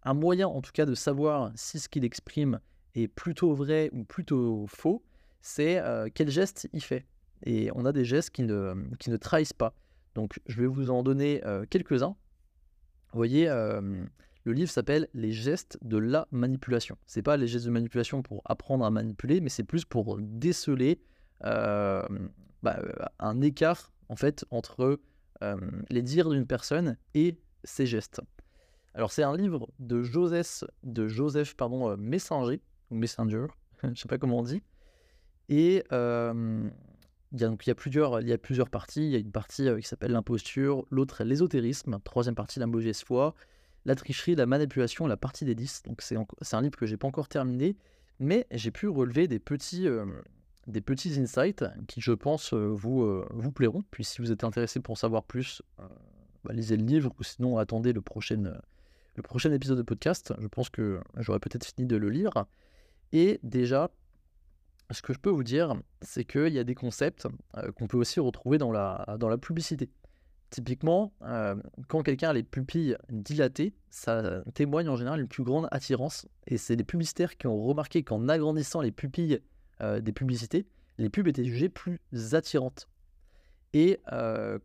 un 0.05 0.15
moyen 0.15 0.49
en 0.49 0.61
tout 0.63 0.73
cas 0.73 0.87
de 0.87 0.95
savoir 0.95 1.53
si 1.55 1.79
ce 1.79 1.89
qu'il 1.89 2.05
exprime 2.05 2.61
est 2.95 3.09
plutôt 3.09 3.55
vrai 3.55 3.91
ou 3.93 4.05
plutôt 4.05 4.67
faux, 4.67 5.03
c'est 5.43 5.83
quel 6.15 6.29
geste 6.29 6.69
il 6.73 6.83
fait 6.83 7.07
et 7.45 7.71
on 7.75 7.85
a 7.85 7.93
des 7.93 8.05
gestes 8.05 8.31
qui 8.31 8.43
ne, 8.43 8.75
qui 8.99 9.11
ne 9.11 9.17
trahissent 9.17 9.53
pas. 9.53 9.75
Donc 10.15 10.41
je 10.47 10.61
vais 10.61 10.67
vous 10.67 10.91
en 10.91 11.03
donner 11.03 11.45
euh, 11.47 11.65
quelques-uns. 11.69 12.17
Vous 13.13 13.17
voyez, 13.17 13.49
euh, 13.49 14.05
le 14.45 14.53
livre 14.53 14.71
s'appelle 14.71 15.09
Les 15.15 15.33
gestes 15.33 15.79
de 15.83 15.99
la 15.99 16.29
manipulation. 16.31 16.97
C'est 17.07 17.23
pas 17.23 17.37
les 17.37 17.47
gestes 17.47 17.67
de 17.67 17.71
manipulation 17.71 18.23
pour 18.23 18.43
apprendre 18.45 18.85
à 18.85 18.91
manipuler, 18.91 19.41
mais 19.41 19.49
c'est 19.49 19.65
plus 19.65 19.85
pour 19.85 20.19
déceler 20.21 21.01
euh, 21.45 22.03
bah, 22.63 22.79
un 23.19 23.41
écart 23.41 23.93
en 24.09 24.17
fait 24.17 24.45
entre 24.51 25.01
les 25.89 26.03
dires 26.03 26.29
d'une 26.29 26.47
personne 26.47 26.99
et 27.15 27.39
ses 27.65 27.87
gestes. 27.87 28.21
Alors 28.93 29.11
c'est 29.11 29.23
un 29.23 29.35
livre 29.35 29.71
de 29.79 30.03
Joseph, 30.03 30.65
de 30.83 31.09
Joseph 31.09 31.57
pardon, 31.57 31.97
Messenger, 31.97 32.61
ou 32.91 32.97
Messenger, 32.97 33.47
je 33.83 33.99
sais 33.99 34.09
pas 34.09 34.19
comment 34.19 34.41
on 34.41 34.43
dit. 34.43 34.63
Et 35.49 35.83
il 37.33 37.41
y, 37.41 37.45
a, 37.45 37.49
donc, 37.49 37.65
il, 37.65 37.69
y 37.69 37.73
a 37.73 37.75
plusieurs, 37.75 38.21
il 38.21 38.29
y 38.29 38.33
a 38.33 38.39
plusieurs 38.39 38.69
parties. 38.69 39.05
Il 39.05 39.11
y 39.11 39.17
a 39.17 39.19
une 39.19 39.31
partie 39.31 39.69
euh, 39.69 39.79
qui 39.79 39.87
s'appelle 39.87 40.13
l'imposture, 40.13 40.85
l'autre 40.91 41.23
l'ésotérisme, 41.23 41.99
troisième 42.03 42.35
partie 42.35 42.59
la 42.59 42.67
mauvaise 42.67 43.03
foi, 43.03 43.35
la 43.85 43.95
tricherie, 43.95 44.35
la 44.35 44.47
manipulation, 44.47 45.07
la 45.07 45.17
partie 45.17 45.45
des 45.45 45.55
10. 45.55 45.85
Donc 45.85 46.03
c'est, 46.03 46.17
un 46.17 46.61
livre 46.61 46.77
que 46.77 46.87
j'ai 46.87 46.97
pas 46.97 47.07
encore 47.07 47.29
terminé, 47.29 47.77
mais 48.19 48.47
j'ai 48.51 48.73
pu 48.73 48.89
relever 48.89 49.29
des 49.29 49.39
petits, 49.39 49.87
euh, 49.87 50.07
des 50.67 50.81
petits 50.81 51.21
insights 51.21 51.65
qui, 51.87 52.01
je 52.01 52.13
pense, 52.13 52.53
euh, 52.53 52.67
vous, 52.67 53.23
vous 53.31 53.53
plairont. 53.53 53.85
Puis 53.93 54.03
si 54.03 54.21
vous 54.21 54.33
êtes 54.33 54.43
intéressé 54.43 54.81
pour 54.81 54.93
en 54.93 54.97
savoir 54.97 55.23
plus, 55.23 55.63
bah, 56.45 56.53
lisez 56.53 56.77
le 56.77 56.85
livre 56.85 57.13
ou 57.19 57.23
sinon 57.23 57.59
attendez 57.59 57.93
le 57.93 58.01
prochain, 58.01 58.55
le 59.15 59.23
prochain 59.23 59.53
épisode 59.53 59.79
de 59.79 59.83
podcast. 59.83 60.35
Je 60.41 60.49
pense 60.49 60.69
que 60.69 61.01
j'aurais 61.17 61.39
peut-être 61.39 61.65
fini 61.65 61.87
de 61.87 61.97
le 61.97 62.11
lire. 62.11 62.33
Et 63.13 63.39
déjà, 63.45 63.91
ce 64.91 65.03
que 65.03 65.13
je 65.13 65.19
peux 65.19 65.31
vous 65.31 65.45
dire, 65.45 65.75
c'est 66.03 66.25
qu'il 66.25 66.53
y 66.53 66.59
a 66.59 66.65
des 66.65 66.75
concepts 66.75 67.27
euh, 67.57 67.73
qu'on 67.73 67.87
peut 67.87 67.97
aussi 67.97 68.21
retrouver 68.21 68.59
dans 68.59 68.73
la, 68.73 69.17
dans 69.19 69.29
la 69.29 69.39
publicité. 69.39 69.91
Typiquement, 70.51 71.13
euh, 71.23 71.55
quand 71.87 72.03
quelqu'un 72.03 72.31
a 72.31 72.33
les 72.33 72.43
pupilles 72.43 72.97
dilatées, 73.09 73.73
ça 73.89 74.43
témoigne 74.55 74.89
en 74.89 74.97
général 74.97 75.21
une 75.21 75.29
plus 75.29 75.45
grande 75.45 75.69
attirance. 75.71 76.27
Et 76.49 76.59
c'est 76.59 76.75
les 76.75 76.85
publicitaires 76.85 77.37
qui 77.37 77.47
ont 77.47 77.63
remarqué 77.63 78.03
qu'en 78.03 78.29
agrandissant 78.29 78.81
les 78.81 78.91
pupilles 78.91 79.41
euh, 79.81 80.01
des 80.01 80.13
publicités, 80.13 80.67
les 80.99 81.09
pubs 81.09 81.29
étaient 81.29 81.45
jugées 81.45 81.69
plus 81.69 82.01
attirantes. 82.33 82.89
Et 83.73 84.01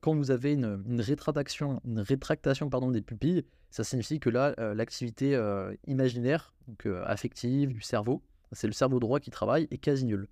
quand 0.01 0.15
vous 0.15 0.31
avez 0.31 0.53
une, 0.53 0.99
rétractation, 0.99 1.79
une 1.85 1.99
rétractation 1.99 2.67
des 2.67 3.01
pupilles, 3.03 3.45
ça 3.69 3.83
signifie 3.83 4.19
que 4.19 4.31
là, 4.31 4.55
l'activité 4.73 5.39
imaginaire, 5.85 6.55
donc 6.67 6.87
affective 7.05 7.71
du 7.71 7.81
cerveau, 7.81 8.23
c'est 8.51 8.67
le 8.67 8.73
cerveau 8.73 8.99
droit 8.99 9.19
qui 9.19 9.31
travaille, 9.31 9.67
est 9.71 9.77
quasi 9.77 10.05
nul. 10.05 10.27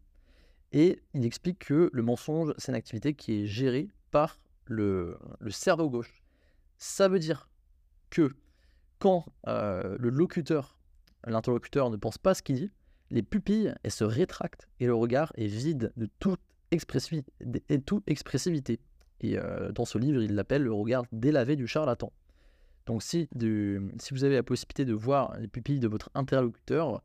Et 0.71 1.01
il 1.13 1.25
explique 1.25 1.59
que 1.59 1.89
le 1.93 2.01
mensonge, 2.01 2.53
c'est 2.57 2.71
une 2.71 2.77
activité 2.77 3.13
qui 3.13 3.43
est 3.43 3.45
gérée 3.45 3.89
par 4.11 4.39
le, 4.65 5.17
cerveau 5.49 5.89
gauche. 5.89 6.23
Ça 6.77 7.07
veut 7.07 7.19
dire 7.19 7.49
que 8.09 8.31
quand 8.99 9.25
euh, 9.47 9.97
le 9.99 10.09
locuteur, 10.09 10.77
l'interlocuteur 11.25 11.89
ne 11.89 11.97
pense 11.97 12.17
pas 12.17 12.33
ce 12.33 12.41
qu'il 12.41 12.55
dit, 12.55 12.71
les 13.11 13.21
pupilles, 13.21 13.73
elles 13.83 13.91
se 13.91 14.03
rétractent 14.03 14.67
et 14.79 14.87
le 14.87 14.95
regard 14.95 15.31
est 15.35 15.47
vide 15.47 15.91
de 15.97 16.09
toute, 16.19 16.41
expressivité. 16.71 17.31
Et, 17.69 17.79
toute 17.79 18.09
expressivité. 18.09 18.79
et 19.21 19.37
euh, 19.37 19.71
dans 19.71 19.85
ce 19.85 19.99
livre, 19.99 20.23
il 20.23 20.33
l'appelle 20.33 20.63
le 20.63 20.73
regard 20.73 21.03
délavé 21.11 21.55
du 21.55 21.67
charlatan. 21.67 22.11
Donc 22.87 23.03
si, 23.03 23.29
si 23.99 24.13
vous 24.13 24.23
avez 24.23 24.35
la 24.35 24.43
possibilité 24.43 24.85
de 24.85 24.93
voir 24.93 25.37
les 25.37 25.47
pupilles 25.47 25.79
de 25.79 25.87
votre 25.87 26.09
interlocuteur, 26.15 27.03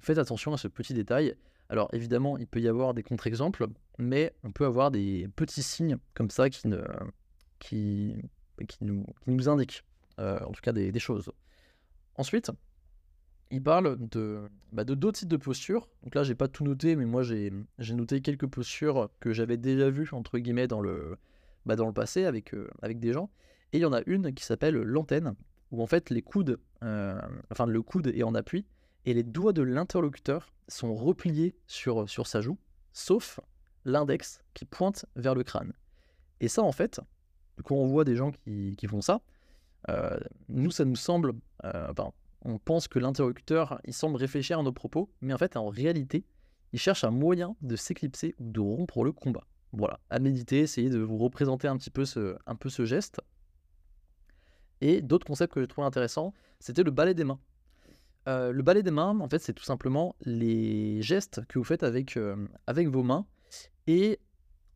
faites 0.00 0.18
attention 0.18 0.52
à 0.52 0.58
ce 0.58 0.68
petit 0.68 0.94
détail. 0.94 1.34
Alors 1.70 1.88
évidemment, 1.92 2.38
il 2.38 2.46
peut 2.46 2.60
y 2.60 2.68
avoir 2.68 2.94
des 2.94 3.02
contre-exemples, 3.02 3.66
mais 3.98 4.32
on 4.42 4.52
peut 4.52 4.64
avoir 4.64 4.90
des 4.90 5.28
petits 5.36 5.62
signes 5.62 5.98
comme 6.14 6.30
ça 6.30 6.48
qui, 6.48 6.66
nous, 8.80 9.48
indiquent 9.48 9.84
euh, 10.18 10.40
en 10.40 10.52
tout 10.52 10.62
cas 10.62 10.72
des, 10.72 10.98
choses. 10.98 11.30
Ensuite, 12.16 12.50
il 13.50 13.62
parle 13.62 13.98
de 13.98 14.48
bah, 14.72 14.84
d'autres 14.84 15.18
types 15.18 15.28
de 15.28 15.36
postures. 15.36 15.88
Donc 16.04 16.14
là, 16.14 16.24
j'ai 16.24 16.34
pas 16.34 16.48
tout 16.48 16.64
noté, 16.64 16.96
mais 16.96 17.04
moi 17.04 17.22
j'ai 17.22 17.52
noté 17.94 18.22
quelques 18.22 18.46
postures 18.46 19.10
que 19.20 19.34
j'avais 19.34 19.58
déjà 19.58 19.90
vues 19.90 20.08
entre 20.12 20.38
guillemets 20.38 20.68
dans 20.68 20.80
le 20.80 21.18
bah, 21.66 21.76
passé 21.94 22.24
avec 22.24 22.54
euh, 22.54 22.68
avec 22.80 22.98
des 22.98 23.12
gens. 23.12 23.30
Et 23.74 23.78
il 23.78 23.80
y 23.82 23.84
en 23.84 23.92
a 23.92 24.00
une 24.06 24.32
qui 24.32 24.44
s'appelle 24.44 24.74
l'antenne, 24.74 25.34
où 25.70 25.82
en 25.82 25.86
fait 25.86 26.08
les 26.08 26.22
coudes, 26.22 26.58
enfin 26.80 27.66
le 27.66 27.82
coude 27.82 28.06
est 28.06 28.22
en 28.22 28.34
appui 28.34 28.64
et 29.08 29.14
les 29.14 29.22
doigts 29.22 29.54
de 29.54 29.62
l'interlocuteur 29.62 30.52
sont 30.68 30.94
repliés 30.94 31.56
sur, 31.66 32.10
sur 32.10 32.26
sa 32.26 32.42
joue, 32.42 32.58
sauf 32.92 33.40
l'index 33.86 34.44
qui 34.52 34.66
pointe 34.66 35.06
vers 35.16 35.34
le 35.34 35.44
crâne. 35.44 35.72
Et 36.40 36.48
ça, 36.48 36.62
en 36.62 36.72
fait, 36.72 37.00
quand 37.64 37.74
on 37.74 37.86
voit 37.86 38.04
des 38.04 38.16
gens 38.16 38.32
qui, 38.32 38.76
font 38.86 39.00
ça, 39.00 39.22
euh, 39.88 40.18
nous, 40.50 40.70
ça 40.70 40.84
nous 40.84 40.94
semble, 40.94 41.32
euh, 41.64 41.90
on 42.42 42.58
pense 42.58 42.86
que 42.86 42.98
l'interlocuteur, 42.98 43.80
il 43.86 43.94
semble 43.94 44.16
réfléchir 44.16 44.58
à 44.58 44.62
nos 44.62 44.72
propos, 44.72 45.08
mais 45.22 45.32
en 45.32 45.38
fait, 45.38 45.56
en 45.56 45.68
réalité, 45.68 46.26
il 46.74 46.78
cherche 46.78 47.02
un 47.02 47.10
moyen 47.10 47.56
de 47.62 47.76
s'éclipser 47.76 48.34
ou 48.38 48.50
de 48.50 48.60
rompre 48.60 49.04
le 49.04 49.12
combat. 49.12 49.46
Voilà, 49.72 50.00
à 50.10 50.18
méditer, 50.18 50.58
essayez 50.58 50.90
de 50.90 50.98
vous 50.98 51.16
représenter 51.16 51.66
un 51.66 51.78
petit 51.78 51.90
peu 51.90 52.04
ce, 52.04 52.36
peu 52.60 52.68
ce 52.68 52.84
geste. 52.84 53.22
Et 54.82 55.00
d'autres 55.00 55.26
concepts 55.26 55.54
que 55.54 55.62
j'ai 55.62 55.66
trouvé 55.66 55.86
intéressants, 55.86 56.34
c'était 56.60 56.82
le 56.82 56.90
balai 56.90 57.14
des 57.14 57.24
mains. 57.24 57.40
Euh, 58.28 58.52
le 58.52 58.62
balai 58.62 58.82
des 58.82 58.90
mains, 58.90 59.18
en 59.18 59.28
fait, 59.28 59.38
c'est 59.38 59.54
tout 59.54 59.64
simplement 59.64 60.14
les 60.20 61.00
gestes 61.00 61.44
que 61.46 61.58
vous 61.58 61.64
faites 61.64 61.82
avec, 61.82 62.16
euh, 62.18 62.36
vos 62.66 63.02
mains. 63.02 63.26
Et 63.86 64.20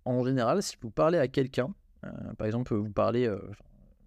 en 0.06 0.24
général, 0.24 0.62
si 0.62 0.76
vous 0.80 0.90
parlez 0.90 1.18
à 1.18 1.28
quelqu'un, 1.28 1.74
euh, 2.04 2.10
par 2.38 2.46
exemple, 2.46 2.74
vous 2.74 2.90
parlez, 2.90 3.30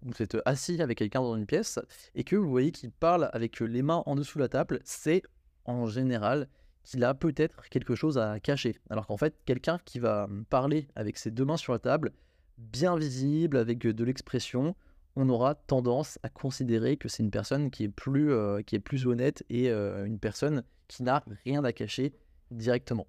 vous 0.02 0.20
êtes 0.20 0.36
assis 0.44 0.82
avec 0.82 0.98
quelqu'un 0.98 1.20
dans 1.20 1.36
une 1.36 1.46
pièce 1.46 1.78
et 2.16 2.24
que 2.24 2.34
vous 2.34 2.48
voyez 2.48 2.72
qu'il 2.72 2.90
parle 2.90 3.30
avec 3.32 3.60
les 3.60 3.82
mains 3.82 4.02
en 4.04 4.16
dessous 4.16 4.38
de 4.38 4.42
la 4.42 4.48
table, 4.48 4.80
c'est 4.84 5.22
en 5.64 5.86
général 5.86 6.48
qu'il 6.82 7.04
a 7.04 7.14
peut-être 7.14 7.68
quelque 7.68 7.94
chose 7.94 8.18
à 8.18 8.40
cacher. 8.40 8.80
Alors 8.90 9.06
qu'en 9.06 9.16
fait, 9.16 9.36
quelqu'un 9.44 9.78
qui 9.84 10.00
va 10.00 10.28
parler 10.50 10.88
avec 10.96 11.18
ses 11.18 11.30
deux 11.30 11.44
mains 11.44 11.56
sur 11.56 11.72
la 11.72 11.78
table, 11.78 12.12
bien 12.58 12.96
visible, 12.96 13.56
avec 13.56 13.78
de 13.78 14.04
l'expression, 14.04 14.74
on 15.16 15.28
aura 15.30 15.54
tendance 15.54 16.18
à 16.22 16.28
considérer 16.28 16.98
que 16.98 17.08
c'est 17.08 17.22
une 17.22 17.30
personne 17.30 17.70
qui 17.70 17.84
est 17.84 17.88
plus, 17.88 18.30
euh, 18.32 18.60
qui 18.60 18.76
est 18.76 18.80
plus 18.80 19.06
honnête 19.06 19.44
et 19.48 19.70
euh, 19.70 20.04
une 20.04 20.18
personne 20.18 20.62
qui 20.88 21.02
n'a 21.02 21.24
rien 21.44 21.64
à 21.64 21.72
cacher 21.72 22.14
directement. 22.50 23.06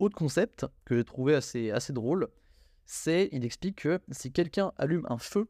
Autre 0.00 0.16
concept 0.16 0.66
que 0.84 0.96
j'ai 0.96 1.04
trouvé 1.04 1.36
assez, 1.36 1.70
assez 1.70 1.92
drôle, 1.92 2.28
c'est 2.84 3.28
il 3.30 3.44
explique 3.44 3.82
que 3.82 4.00
si 4.10 4.32
quelqu'un 4.32 4.72
allume 4.76 5.06
un 5.08 5.18
feu, 5.18 5.48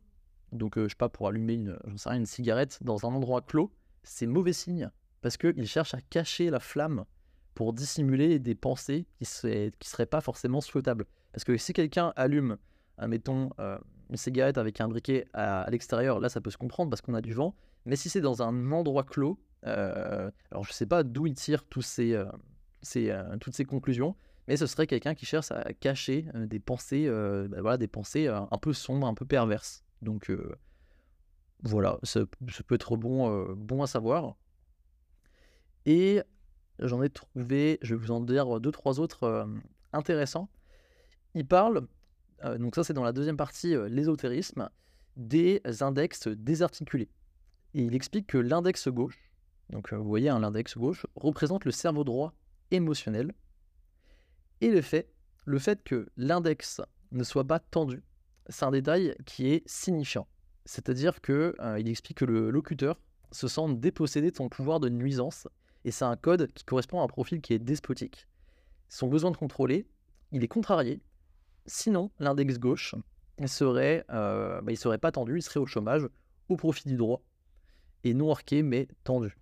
donc 0.52 0.76
euh, 0.76 0.84
je 0.84 0.90
sais 0.90 0.96
pas 0.96 1.08
pour 1.08 1.26
allumer 1.26 1.54
une, 1.54 1.78
sais 1.96 2.10
rien, 2.10 2.18
une 2.18 2.26
cigarette 2.26 2.78
dans 2.82 3.06
un 3.06 3.14
endroit 3.14 3.40
clos, 3.40 3.72
c'est 4.02 4.26
mauvais 4.26 4.52
signe 4.52 4.90
parce 5.22 5.38
qu'il 5.38 5.66
cherche 5.66 5.94
à 5.94 6.00
cacher 6.10 6.50
la 6.50 6.60
flamme 6.60 7.06
pour 7.54 7.72
dissimuler 7.72 8.38
des 8.38 8.54
pensées 8.54 9.06
qui 9.18 9.24
ne 9.46 9.70
seraient 9.80 10.06
pas 10.06 10.20
forcément 10.20 10.60
souhaitables. 10.60 11.06
Parce 11.32 11.44
que 11.44 11.56
si 11.56 11.72
quelqu'un 11.72 12.12
allume, 12.16 12.58
admettons, 12.98 13.50
une 14.12 14.18
cigarette 14.18 14.58
avec 14.58 14.80
un 14.82 14.88
briquet 14.88 15.26
à, 15.32 15.66
l'extérieur, 15.70 16.20
là 16.20 16.28
ça 16.28 16.42
peut 16.42 16.50
se 16.50 16.58
comprendre 16.58 16.90
parce 16.90 17.00
qu'on 17.00 17.14
a 17.14 17.22
du 17.22 17.32
vent. 17.32 17.56
Mais 17.86 17.96
si 17.96 18.10
c'est 18.10 18.20
dans 18.20 18.42
un 18.42 18.70
endroit 18.70 19.04
clos, 19.04 19.40
euh, 19.66 20.30
alors 20.50 20.64
je 20.64 20.72
sais 20.72 20.86
pas 20.86 21.02
d'où 21.02 21.26
il 21.26 21.34
tire 21.34 21.64
tous 21.64 21.80
ces, 21.80 22.12
euh, 22.12 22.26
euh, 22.96 23.36
toutes 23.38 23.54
ces 23.54 23.64
conclusions, 23.64 24.14
mais 24.48 24.58
ce 24.58 24.66
serait 24.66 24.86
quelqu'un 24.86 25.14
qui 25.14 25.24
cherche 25.24 25.50
à 25.50 25.72
cacher 25.72 26.26
des 26.34 26.60
pensées, 26.60 27.08
bah 27.08 27.62
voilà, 27.62 27.78
des 27.78 27.88
pensées 27.88 28.28
un 28.28 28.58
peu 28.60 28.74
sombres, 28.74 29.06
un 29.06 29.14
peu 29.14 29.24
perverses. 29.24 29.82
Donc 30.02 30.30
voilà, 31.62 31.98
ça, 32.02 32.20
peut 32.66 32.74
être 32.74 32.96
bon, 32.96 33.54
bon 33.54 33.82
à 33.82 33.86
savoir. 33.86 34.36
Et 35.86 36.20
j'en 36.80 37.02
ai 37.02 37.08
trouvé, 37.08 37.78
je 37.80 37.94
vais 37.94 38.00
vous 38.00 38.10
en 38.10 38.20
dire 38.20 38.60
deux, 38.60 38.72
trois 38.72 39.00
autres 39.00 39.48
intéressants. 39.92 40.50
Il 41.34 41.46
parle 41.46 41.86
euh, 42.44 42.58
donc 42.58 42.74
ça 42.74 42.84
c'est 42.84 42.92
dans 42.92 43.04
la 43.04 43.12
deuxième 43.12 43.36
partie, 43.36 43.74
euh, 43.74 43.88
l'ésotérisme, 43.88 44.68
des 45.16 45.60
index 45.80 46.28
désarticulés. 46.28 47.10
Et 47.74 47.82
il 47.82 47.94
explique 47.94 48.26
que 48.26 48.38
l'index 48.38 48.88
gauche, 48.88 49.18
donc 49.70 49.92
euh, 49.92 49.96
vous 49.96 50.08
voyez, 50.08 50.28
l'index 50.28 50.76
gauche, 50.76 51.06
représente 51.16 51.64
le 51.64 51.70
cerveau 51.70 52.04
droit 52.04 52.34
émotionnel. 52.70 53.32
Et 54.60 54.70
le 54.70 54.80
fait, 54.80 55.12
le 55.44 55.58
fait 55.58 55.82
que 55.82 56.08
l'index 56.16 56.80
ne 57.10 57.24
soit 57.24 57.46
pas 57.46 57.58
tendu, 57.58 58.02
c'est 58.48 58.64
un 58.64 58.70
détail 58.70 59.16
qui 59.26 59.48
est 59.48 59.62
signifiant. 59.68 60.26
C'est-à-dire 60.64 61.20
qu'il 61.20 61.54
il 61.78 61.88
explique 61.88 62.18
que 62.18 62.24
le 62.24 62.50
locuteur 62.50 63.00
se 63.32 63.48
sent 63.48 63.74
dépossédé 63.74 64.30
de 64.30 64.36
son 64.36 64.48
pouvoir 64.48 64.78
de 64.78 64.88
nuisance, 64.88 65.48
et 65.84 65.90
c'est 65.90 66.04
un 66.04 66.16
code 66.16 66.52
qui 66.52 66.64
correspond 66.64 67.00
à 67.00 67.04
un 67.04 67.08
profil 67.08 67.40
qui 67.40 67.54
est 67.54 67.58
despotique. 67.58 68.28
Son 68.88 69.08
besoin 69.08 69.30
de 69.30 69.36
contrôler, 69.36 69.86
il 70.30 70.44
est 70.44 70.48
contrarié, 70.48 71.00
Sinon, 71.66 72.10
l'index 72.18 72.58
gauche 72.58 72.94
serait, 73.46 74.04
euh, 74.10 74.60
bah, 74.60 74.72
il 74.72 74.76
serait 74.76 74.98
pas 74.98 75.12
tendu, 75.12 75.38
il 75.38 75.42
serait 75.42 75.60
au 75.60 75.66
chômage 75.66 76.08
au 76.48 76.56
profit 76.56 76.88
du 76.88 76.96
droit 76.96 77.22
et 78.04 78.14
non 78.14 78.30
arqué 78.30 78.62
mais 78.62 78.88
tendu. 79.04 79.36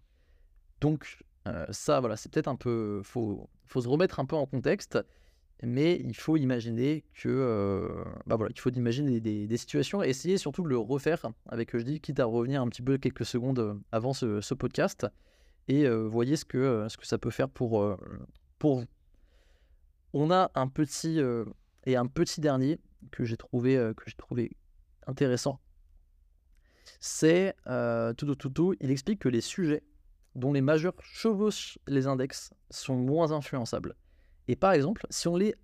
Donc 0.80 1.18
euh, 1.48 1.66
ça, 1.70 2.00
voilà, 2.00 2.16
c'est 2.16 2.30
peut-être 2.30 2.48
un 2.48 2.56
peu, 2.56 3.00
faut, 3.04 3.48
faut 3.66 3.80
se 3.80 3.88
remettre 3.88 4.20
un 4.20 4.26
peu 4.26 4.36
en 4.36 4.46
contexte, 4.46 4.98
mais 5.62 5.96
il 5.96 6.16
faut 6.16 6.36
imaginer 6.36 7.04
que, 7.14 7.28
euh, 7.28 8.04
bah 8.26 8.36
voilà, 8.36 8.52
il 8.54 8.60
faut 8.60 8.70
imaginer 8.70 9.20
des, 9.20 9.56
situations 9.56 10.02
et 10.02 10.08
essayer 10.08 10.38
surtout 10.38 10.62
de 10.62 10.68
le 10.68 10.78
refaire 10.78 11.26
avec, 11.46 11.76
je 11.76 11.82
dis, 11.82 12.00
quitte 12.00 12.20
à 12.20 12.24
revenir 12.24 12.62
un 12.62 12.68
petit 12.68 12.82
peu 12.82 12.98
quelques 12.98 13.26
secondes 13.26 13.80
avant 13.92 14.12
ce, 14.12 14.54
podcast 14.54 15.06
et 15.68 15.88
voyez 15.88 16.36
ce 16.36 16.44
que, 16.44 16.86
ce 16.88 16.96
que 16.96 17.06
ça 17.06 17.18
peut 17.18 17.30
faire 17.30 17.48
pour, 17.48 17.96
pour 18.58 18.80
vous. 18.80 18.86
On 20.12 20.30
a 20.30 20.50
un 20.54 20.66
petit, 20.66 21.20
et 21.84 21.96
un 21.96 22.06
petit 22.06 22.40
dernier 22.40 22.78
que 23.10 23.24
j'ai 23.24 23.36
trouvé, 23.36 23.76
euh, 23.76 23.94
intéressant, 25.06 25.60
c'est 27.00 27.54
euh, 27.66 28.12
tout, 28.12 28.34
tout, 28.34 28.50
tout, 28.50 28.74
il 28.80 28.90
explique 28.90 29.20
que 29.20 29.28
les 29.28 29.40
sujets 29.40 29.82
dont 30.34 30.52
les 30.52 30.60
majeurs 30.60 30.94
chevauchent 31.02 31.78
les 31.86 32.06
index 32.06 32.52
sont 32.70 32.96
moins 32.96 33.32
influençables. 33.32 33.96
Et 34.48 34.56
par 34.56 34.72
exemple, 34.72 35.06
si 35.10 35.28
on, 35.28 35.38
est, 35.38 35.54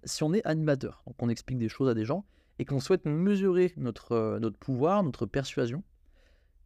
animateur, 0.45 1.03
donc 1.07 1.17
on 1.19 1.29
explique 1.29 1.59
des 1.59 1.69
choses 1.69 1.89
à 1.89 1.95
des 1.95 2.05
gens, 2.05 2.25
et 2.59 2.65
qu'on 2.65 2.81
souhaite 2.81 3.05
mesurer 3.05 3.73
notre, 3.77 4.13
euh, 4.13 4.51
pouvoir, 4.59 5.03
notre 5.03 5.27
persuasion, 5.27 5.83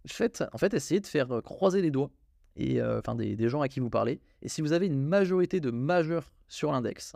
faites, 0.06 0.44
en 0.52 0.58
fait, 0.58 0.72
essayez 0.74 1.00
de 1.00 1.06
faire 1.06 1.42
croiser 1.42 1.82
les 1.82 1.90
doigts 1.90 2.10
et, 2.56 2.82
enfin, 2.82 3.14
des, 3.14 3.36
des, 3.36 3.48
gens 3.48 3.60
à 3.60 3.68
qui 3.68 3.80
vous 3.80 3.90
parlez. 3.90 4.20
Et 4.42 4.48
si 4.48 4.60
vous 4.60 4.72
avez 4.72 4.86
une 4.86 5.00
majorité 5.00 5.60
de 5.60 5.70
majeurs 5.70 6.32
sur 6.48 6.72
l'index, 6.72 7.14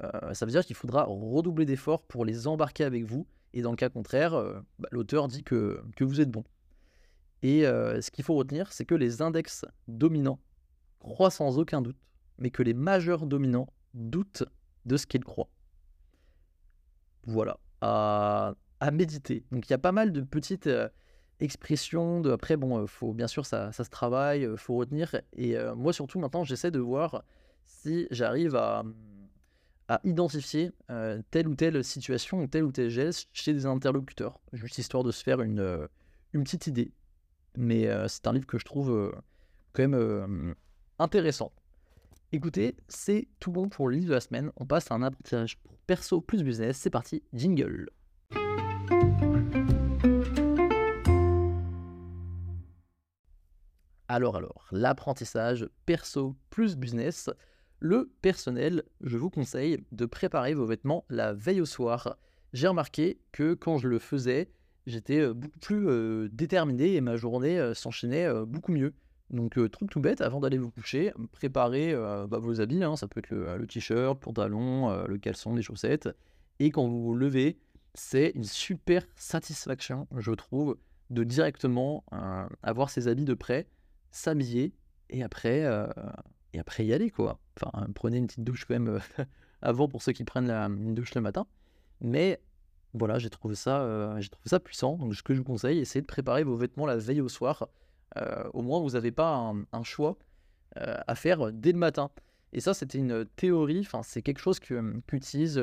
euh, 0.00 0.34
ça 0.34 0.46
veut 0.46 0.52
dire 0.52 0.64
qu'il 0.64 0.76
faudra 0.76 1.04
redoubler 1.04 1.66
d'efforts 1.66 2.02
pour 2.02 2.24
les 2.24 2.46
embarquer 2.46 2.84
avec 2.84 3.04
vous. 3.04 3.26
Et 3.54 3.62
dans 3.62 3.70
le 3.70 3.76
cas 3.76 3.90
contraire, 3.90 4.34
euh, 4.34 4.60
bah, 4.78 4.88
l'auteur 4.92 5.28
dit 5.28 5.42
que, 5.42 5.82
que, 5.96 6.04
vous 6.04 6.20
êtes 6.20 6.30
bon. 6.30 6.44
Et 7.42 7.66
euh, 7.66 8.00
ce 8.00 8.10
qu'il 8.10 8.24
faut 8.24 8.34
retenir, 8.34 8.72
c'est 8.72 8.84
que 8.84 8.94
les 8.94 9.20
index 9.20 9.66
dominants 9.88 10.38
croient 11.00 11.30
sans 11.30 11.58
aucun 11.58 11.82
doute, 11.82 11.98
mais 12.38 12.50
que 12.50 12.62
les 12.62 12.74
majeurs 12.74 13.26
dominants 13.26 13.68
doutent 13.94 14.44
de 14.86 14.96
ce 14.96 15.06
qu'ils 15.06 15.24
croient. 15.24 15.50
Voilà, 17.24 17.58
à, 17.80 18.54
méditer. 18.92 19.44
Donc 19.52 19.68
il 19.68 19.70
y 19.70 19.74
a 19.74 19.78
pas 19.78 19.92
mal 19.92 20.12
de 20.12 20.22
petites 20.22 20.68
expressions. 21.40 22.24
Après, 22.24 22.56
bon, 22.56 22.86
faut, 22.86 23.12
bien 23.12 23.28
sûr, 23.28 23.44
ça, 23.44 23.70
ça 23.72 23.84
se 23.84 23.90
travaille, 23.90 24.48
faut 24.56 24.76
retenir. 24.76 25.20
Et 25.34 25.56
moi, 25.76 25.92
surtout, 25.92 26.18
maintenant, 26.18 26.42
j'essaie 26.42 26.70
de 26.70 26.80
voir 26.80 27.24
si 27.64 28.08
j'arrive 28.10 28.56
à 28.56 28.84
à 29.88 30.00
identifier 30.04 30.72
euh, 30.90 31.20
telle 31.30 31.48
ou 31.48 31.54
telle 31.54 31.82
situation 31.84 32.42
ou 32.42 32.46
tel 32.46 32.64
ou 32.64 32.72
tel 32.72 32.88
geste 32.88 33.28
chez 33.32 33.52
des 33.52 33.66
interlocuteurs, 33.66 34.40
juste 34.52 34.78
histoire 34.78 35.02
de 35.02 35.10
se 35.10 35.22
faire 35.22 35.40
une, 35.40 35.60
euh, 35.60 35.86
une 36.32 36.44
petite 36.44 36.66
idée. 36.66 36.92
Mais 37.56 37.88
euh, 37.88 38.08
c'est 38.08 38.26
un 38.26 38.32
livre 38.32 38.46
que 38.46 38.58
je 38.58 38.64
trouve 38.64 39.12
quand 39.72 39.86
même 39.86 40.54
intéressant. 40.98 41.52
Écoutez, 42.32 42.76
c'est 42.88 43.28
tout 43.40 43.52
bon 43.52 43.68
pour 43.68 43.88
le 43.88 43.96
livre 43.96 44.08
de 44.08 44.14
la 44.14 44.20
semaine. 44.20 44.50
On 44.56 44.64
passe 44.64 44.90
à 44.90 44.94
un 44.94 45.02
apprentissage 45.02 45.58
pour 45.58 45.76
perso 45.86 46.22
plus 46.22 46.42
business. 46.42 46.78
C'est 46.78 46.88
parti, 46.88 47.22
jingle. 47.34 47.90
Alors 54.08 54.36
alors, 54.36 54.66
l'apprentissage 54.72 55.68
perso 55.86 56.36
plus 56.50 56.76
business. 56.76 57.30
Le 57.84 58.12
personnel, 58.22 58.84
je 59.00 59.18
vous 59.18 59.28
conseille 59.28 59.84
de 59.90 60.06
préparer 60.06 60.54
vos 60.54 60.66
vêtements 60.66 61.04
la 61.10 61.32
veille 61.32 61.60
au 61.60 61.64
soir. 61.64 62.16
J'ai 62.52 62.68
remarqué 62.68 63.18
que 63.32 63.54
quand 63.54 63.78
je 63.78 63.88
le 63.88 63.98
faisais, 63.98 64.52
j'étais 64.86 65.18
euh, 65.18 65.34
beaucoup 65.34 65.58
plus 65.58 65.88
euh, 65.88 66.28
déterminé 66.30 66.94
et 66.94 67.00
ma 67.00 67.16
journée 67.16 67.58
euh, 67.58 67.74
s'enchaînait 67.74 68.32
beaucoup 68.46 68.70
mieux. 68.70 68.94
Donc, 69.30 69.58
truc 69.72 69.90
tout 69.90 69.98
bête, 69.98 70.20
avant 70.20 70.38
d'aller 70.38 70.58
vous 70.58 70.70
coucher, 70.70 71.12
préparez 71.32 71.92
bah, 72.28 72.38
vos 72.38 72.60
habits, 72.60 72.84
hein. 72.84 72.94
ça 72.94 73.08
peut 73.08 73.18
être 73.18 73.30
le, 73.30 73.66
t-shirt, 73.66 74.14
le 74.14 74.20
pantalon, 74.20 75.04
le 75.04 75.18
caleçon, 75.18 75.54
les 75.54 75.62
chaussettes. 75.62 76.08
Et 76.60 76.70
quand 76.70 76.86
vous 76.86 77.02
vous 77.02 77.14
levez, 77.14 77.58
c'est 77.94 78.30
une 78.36 78.44
super 78.44 79.04
satisfaction, 79.16 80.06
je 80.18 80.30
trouve, 80.32 80.76
de 81.10 81.24
directement 81.24 82.04
avoir 82.62 82.90
ses 82.90 83.08
habits 83.08 83.24
de 83.24 83.32
près, 83.32 83.66
s'habiller 84.10 84.74
et 85.08 85.22
après 85.22 85.66
et 86.52 86.58
après 86.58 86.84
y 86.84 86.92
aller, 86.92 87.10
quoi. 87.10 87.38
Enfin, 87.60 87.86
prenez 87.94 88.18
une 88.18 88.26
petite 88.26 88.44
douche 88.44 88.64
quand 88.64 88.74
même 88.74 88.88
euh, 88.88 88.98
avant 89.62 89.88
pour 89.88 90.02
ceux 90.02 90.12
qui 90.12 90.24
prennent 90.24 90.46
la, 90.46 90.66
une 90.66 90.94
douche 90.94 91.14
le 91.14 91.20
matin. 91.20 91.46
Mais 92.00 92.40
voilà, 92.94 93.18
j'ai 93.18 93.30
trouvé, 93.30 93.54
ça, 93.54 93.82
euh, 93.82 94.20
j'ai 94.20 94.28
trouvé 94.28 94.48
ça 94.48 94.60
puissant. 94.60 94.96
Donc, 94.96 95.14
ce 95.14 95.22
que 95.22 95.34
je 95.34 95.38
vous 95.38 95.44
conseille, 95.44 95.78
essayez 95.78 96.02
de 96.02 96.06
préparer 96.06 96.44
vos 96.44 96.56
vêtements 96.56 96.86
la 96.86 96.96
veille 96.96 97.20
au 97.20 97.28
soir. 97.28 97.68
Euh, 98.18 98.44
au 98.52 98.62
moins, 98.62 98.80
vous 98.80 98.90
n'avez 98.90 99.12
pas 99.12 99.54
un, 99.72 99.82
choix 99.82 100.18
à 100.74 101.14
faire 101.14 101.52
dès 101.52 101.72
le 101.72 101.78
matin. 101.78 102.10
Et 102.54 102.60
ça, 102.60 102.72
c'était 102.72 102.98
une 102.98 103.26
théorie, 103.36 103.80
enfin, 103.80 104.02
c'est 104.02 104.22
quelque 104.22 104.38
chose 104.38 104.58
qu'utilise. 104.58 105.62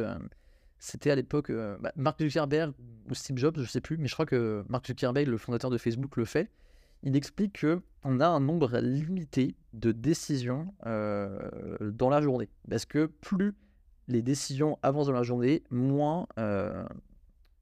c'était 0.78 1.12
à 1.12 1.16
l'époque 1.16 1.52
bah, 1.52 1.92
Mark 1.96 2.20
Zuckerberg 2.22 2.74
ou 3.10 3.14
Steve 3.16 3.38
Jobs, 3.38 3.60
je 3.60 3.66
sais 3.66 3.82
plus, 3.82 3.98
mais 3.98 4.08
je 4.08 4.14
crois 4.14 4.28
que 4.28 4.64
Mark 4.70 4.86
Zuckerberg, 4.86 5.28
le 5.28 5.38
fondateur 5.38 5.72
de 5.72 5.78
Facebook, 5.80 6.16
le 6.16 6.26
fait. 6.26 6.50
Il 7.04 7.16
explique 7.16 7.66
qu'on 7.66 8.20
a 8.20 8.28
un 8.28 8.40
nombre 8.40 8.78
limité 8.80 9.56
de 9.74 9.92
décisions 9.92 10.74
dans 10.84 12.10
la 12.10 12.22
journée. 12.22 12.50
Parce 12.70 12.86
que 12.86 13.06
plus 13.06 13.54
les 14.08 14.22
décisions 14.22 14.80
avancent 14.82 15.08
dans 15.08 15.14
la 15.14 15.24
journée, 15.24 15.64
moins, 15.70 16.28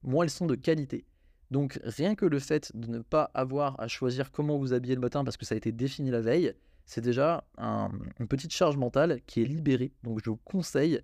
moins 0.02 0.24
elles 0.24 0.30
sont 0.30 0.46
de 0.46 0.54
qualité. 0.54 1.04
Donc 1.50 1.80
rien 1.82 2.14
que 2.14 2.26
le 2.26 2.38
fait 2.38 2.76
de 2.76 2.88
ne 2.88 2.98
pas 2.98 3.30
avoir 3.32 3.78
à 3.80 3.88
choisir 3.88 4.32
comment 4.32 4.58
vous 4.58 4.72
habiller 4.72 4.94
le 4.94 5.00
matin 5.00 5.24
parce 5.24 5.36
que 5.36 5.46
ça 5.46 5.54
a 5.54 5.58
été 5.58 5.72
défini 5.72 6.10
la 6.10 6.20
veille, 6.20 6.52
c'est 6.84 7.00
déjà 7.00 7.44
une 7.58 8.28
petite 8.28 8.52
charge 8.52 8.76
mentale 8.76 9.20
qui 9.26 9.42
est 9.42 9.46
libérée. 9.46 9.92
Donc 10.02 10.20
je 10.24 10.30
vous 10.30 10.36
conseille 10.36 11.00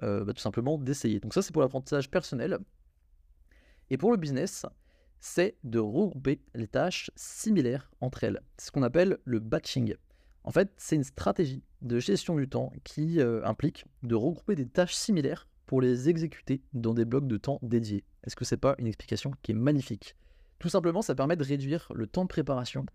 bah, 0.00 0.24
tout 0.26 0.40
simplement 0.40 0.78
d'essayer. 0.78 1.18
Donc 1.20 1.34
ça 1.34 1.42
c'est 1.42 1.52
pour 1.52 1.62
l'apprentissage 1.62 2.10
personnel. 2.10 2.58
Et 3.90 3.96
pour 3.96 4.12
le 4.12 4.16
business, 4.16 4.66
c'est 5.20 5.56
de 5.64 5.78
regrouper 5.78 6.40
les 6.54 6.66
tâches 6.66 7.10
similaires 7.14 7.90
entre 8.00 8.24
elles. 8.24 8.40
C'est 8.56 8.66
ce 8.66 8.72
qu'on 8.72 8.82
appelle 8.82 9.18
le 9.24 9.38
batching. 9.38 9.94
En 10.44 10.50
fait, 10.50 10.72
c'est 10.76 10.96
une 10.96 11.04
stratégie 11.04 11.62
de 11.82 11.98
gestion 11.98 12.36
du 12.36 12.48
temps 12.48 12.72
qui 12.82 13.20
euh, 13.20 13.44
implique 13.44 13.84
de 14.02 14.14
regrouper 14.14 14.56
des 14.56 14.66
tâches 14.66 14.94
similaires 14.94 15.46
pour 15.66 15.80
les 15.80 16.08
exécuter 16.08 16.62
dans 16.72 16.94
des 16.94 17.04
blocs 17.04 17.28
de 17.28 17.36
temps 17.36 17.60
dédiés. 17.62 18.04
Est-ce 18.24 18.36
que 18.36 18.44
c'est 18.44 18.56
pas 18.56 18.74
une 18.78 18.86
explication 18.86 19.32
qui 19.42 19.52
est 19.52 19.54
magnifique? 19.54 20.16
Tout 20.58 20.68
simplement, 20.68 21.02
ça 21.02 21.14
permet 21.14 21.36
de 21.36 21.44
réduire 21.44 21.92
le 21.94 22.06
temps 22.06 22.24
de 22.24 22.28
préparation 22.28 22.86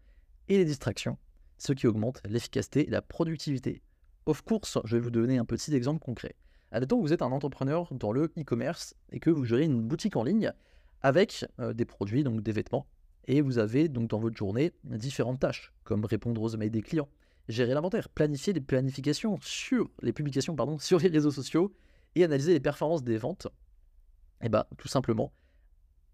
et 0.49 0.57
les 0.57 0.65
distractions, 0.65 1.17
ce 1.57 1.73
qui 1.73 1.87
augmente 1.87 2.21
l'efficacité 2.25 2.87
et 2.87 2.91
la 2.91 3.01
productivité. 3.01 3.81
Of 4.25 4.41
course, 4.41 4.79
je 4.83 4.97
vais 4.97 5.01
vous 5.01 5.11
donner 5.11 5.37
un 5.37 5.45
petit 5.45 5.73
exemple 5.75 5.99
concret. 5.99 6.35
Admettons 6.71 6.97
que 6.97 7.03
vous 7.03 7.13
êtes 7.13 7.21
un 7.21 7.31
entrepreneur 7.31 7.93
dans 7.93 8.11
le 8.11 8.31
e-commerce 8.37 8.95
et 9.11 9.19
que 9.19 9.29
vous 9.29 9.45
gérez 9.45 9.63
une 9.63 9.81
boutique 9.81 10.15
en 10.15 10.23
ligne 10.23 10.51
avec 11.05 11.45
des 11.75 11.85
produits, 11.85 12.23
donc 12.23 12.41
des 12.41 12.51
vêtements. 12.51 12.87
Et 13.27 13.41
vous 13.41 13.59
avez 13.59 13.89
donc 13.89 14.09
dans 14.09 14.17
votre 14.17 14.35
journée 14.35 14.73
différentes 14.83 15.39
tâches, 15.39 15.71
comme 15.83 16.03
répondre 16.03 16.41
aux 16.41 16.49
emails 16.49 16.71
des 16.71 16.81
clients, 16.81 17.09
gérer 17.47 17.75
l'inventaire, 17.75 18.09
planifier 18.09 18.53
les 18.53 18.61
planifications 18.61 19.37
sur 19.39 19.91
les 20.01 20.13
publications 20.13 20.55
sur 20.79 20.97
les 20.97 21.09
réseaux 21.09 21.29
sociaux 21.29 21.71
et 22.15 22.23
analyser 22.23 22.53
les 22.53 22.59
performances 22.59 23.03
des 23.03 23.19
ventes. 23.19 23.47
Et 24.41 24.49
bah 24.49 24.67
tout 24.79 24.87
simplement 24.87 25.31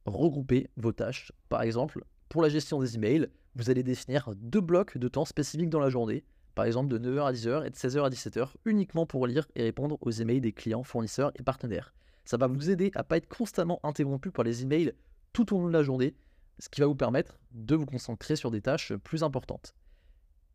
regrouper 0.05 0.67
vos 0.75 0.91
tâches. 0.91 1.31
Par 1.48 1.62
exemple, 1.62 2.03
pour 2.27 2.41
la 2.41 2.50
gestion 2.50 2.81
des 2.81 2.95
emails, 2.95 3.29
vous 3.55 3.69
allez 3.69 3.83
définir 3.83 4.33
deux 4.36 4.60
blocs 4.60 4.98
de 4.98 5.07
temps 5.07 5.25
spécifiques 5.25 5.69
dans 5.69 5.79
la 5.79 5.89
journée, 5.89 6.25
par 6.53 6.65
exemple 6.65 6.89
de 6.89 7.00
9h 7.00 7.27
à 7.27 7.31
10h 7.31 7.65
et 7.65 7.69
de 7.69 7.75
16h 7.75 8.03
à 8.03 8.10
17h, 8.10 8.50
uniquement 8.65 9.05
pour 9.05 9.25
lire 9.25 9.48
et 9.55 9.63
répondre 9.63 9.98
aux 10.01 10.12
emails 10.12 10.41
des 10.41 10.51
clients, 10.51 10.83
fournisseurs 10.83 11.31
et 11.39 11.43
partenaires. 11.43 11.93
Ça 12.25 12.38
va 12.38 12.48
vous 12.48 12.70
aider 12.70 12.92
à 12.96 13.04
pas 13.04 13.18
être 13.18 13.28
constamment 13.28 13.80
interrompu 13.84 14.32
par 14.32 14.44
les 14.44 14.63
emails 14.63 14.94
tout 15.34 15.54
au 15.54 15.60
long 15.60 15.68
de 15.68 15.74
la 15.74 15.84
journée, 15.84 16.16
ce 16.60 16.70
qui 16.70 16.82
va 16.82 16.88
vous 16.88 16.96
permettre 16.96 17.38
de 17.51 17.75
vous 17.75 17.86
concentrer 17.86 18.36
sur 18.36 18.51
des 18.51 18.62
tâches 18.62 18.94
plus 18.94 19.24
importantes. 19.24 19.74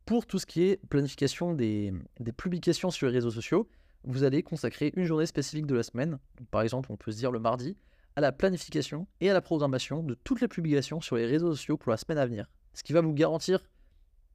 Pour 0.04 0.26
tout 0.26 0.38
ce 0.38 0.46
qui 0.46 0.62
est 0.62 0.80
planification 0.88 1.54
des, 1.54 1.92
publications 2.36 2.90
sur 2.90 3.08
les 3.08 3.12
réseaux 3.12 3.30
sociaux, 3.30 3.68
vous 4.04 4.22
allez 4.22 4.42
consacrer 4.42 4.92
une 4.94 5.04
journée 5.04 5.26
spécifique 5.26 5.66
de 5.66 5.74
la 5.74 5.82
semaine, 5.82 6.18
par 6.52 6.62
exemple 6.62 6.92
on 6.92 6.96
peut 6.96 7.10
se 7.10 7.16
dire 7.16 7.32
le 7.32 7.40
mardi, 7.40 7.76
à 8.14 8.20
la 8.20 8.30
planification 8.30 9.08
et 9.20 9.28
à 9.28 9.34
la 9.34 9.40
programmation 9.40 10.02
de 10.02 10.14
toutes 10.14 10.40
les 10.40 10.48
publications 10.48 11.00
sur 11.00 11.16
les 11.16 11.26
réseaux 11.26 11.50
sociaux 11.54 11.76
pour 11.76 11.90
la 11.90 11.96
semaine 11.96 12.18
à 12.18 12.26
venir. 12.26 12.48
Ce 12.72 12.84
qui 12.84 12.92
va 12.92 13.00
vous 13.00 13.12
garantir 13.12 13.58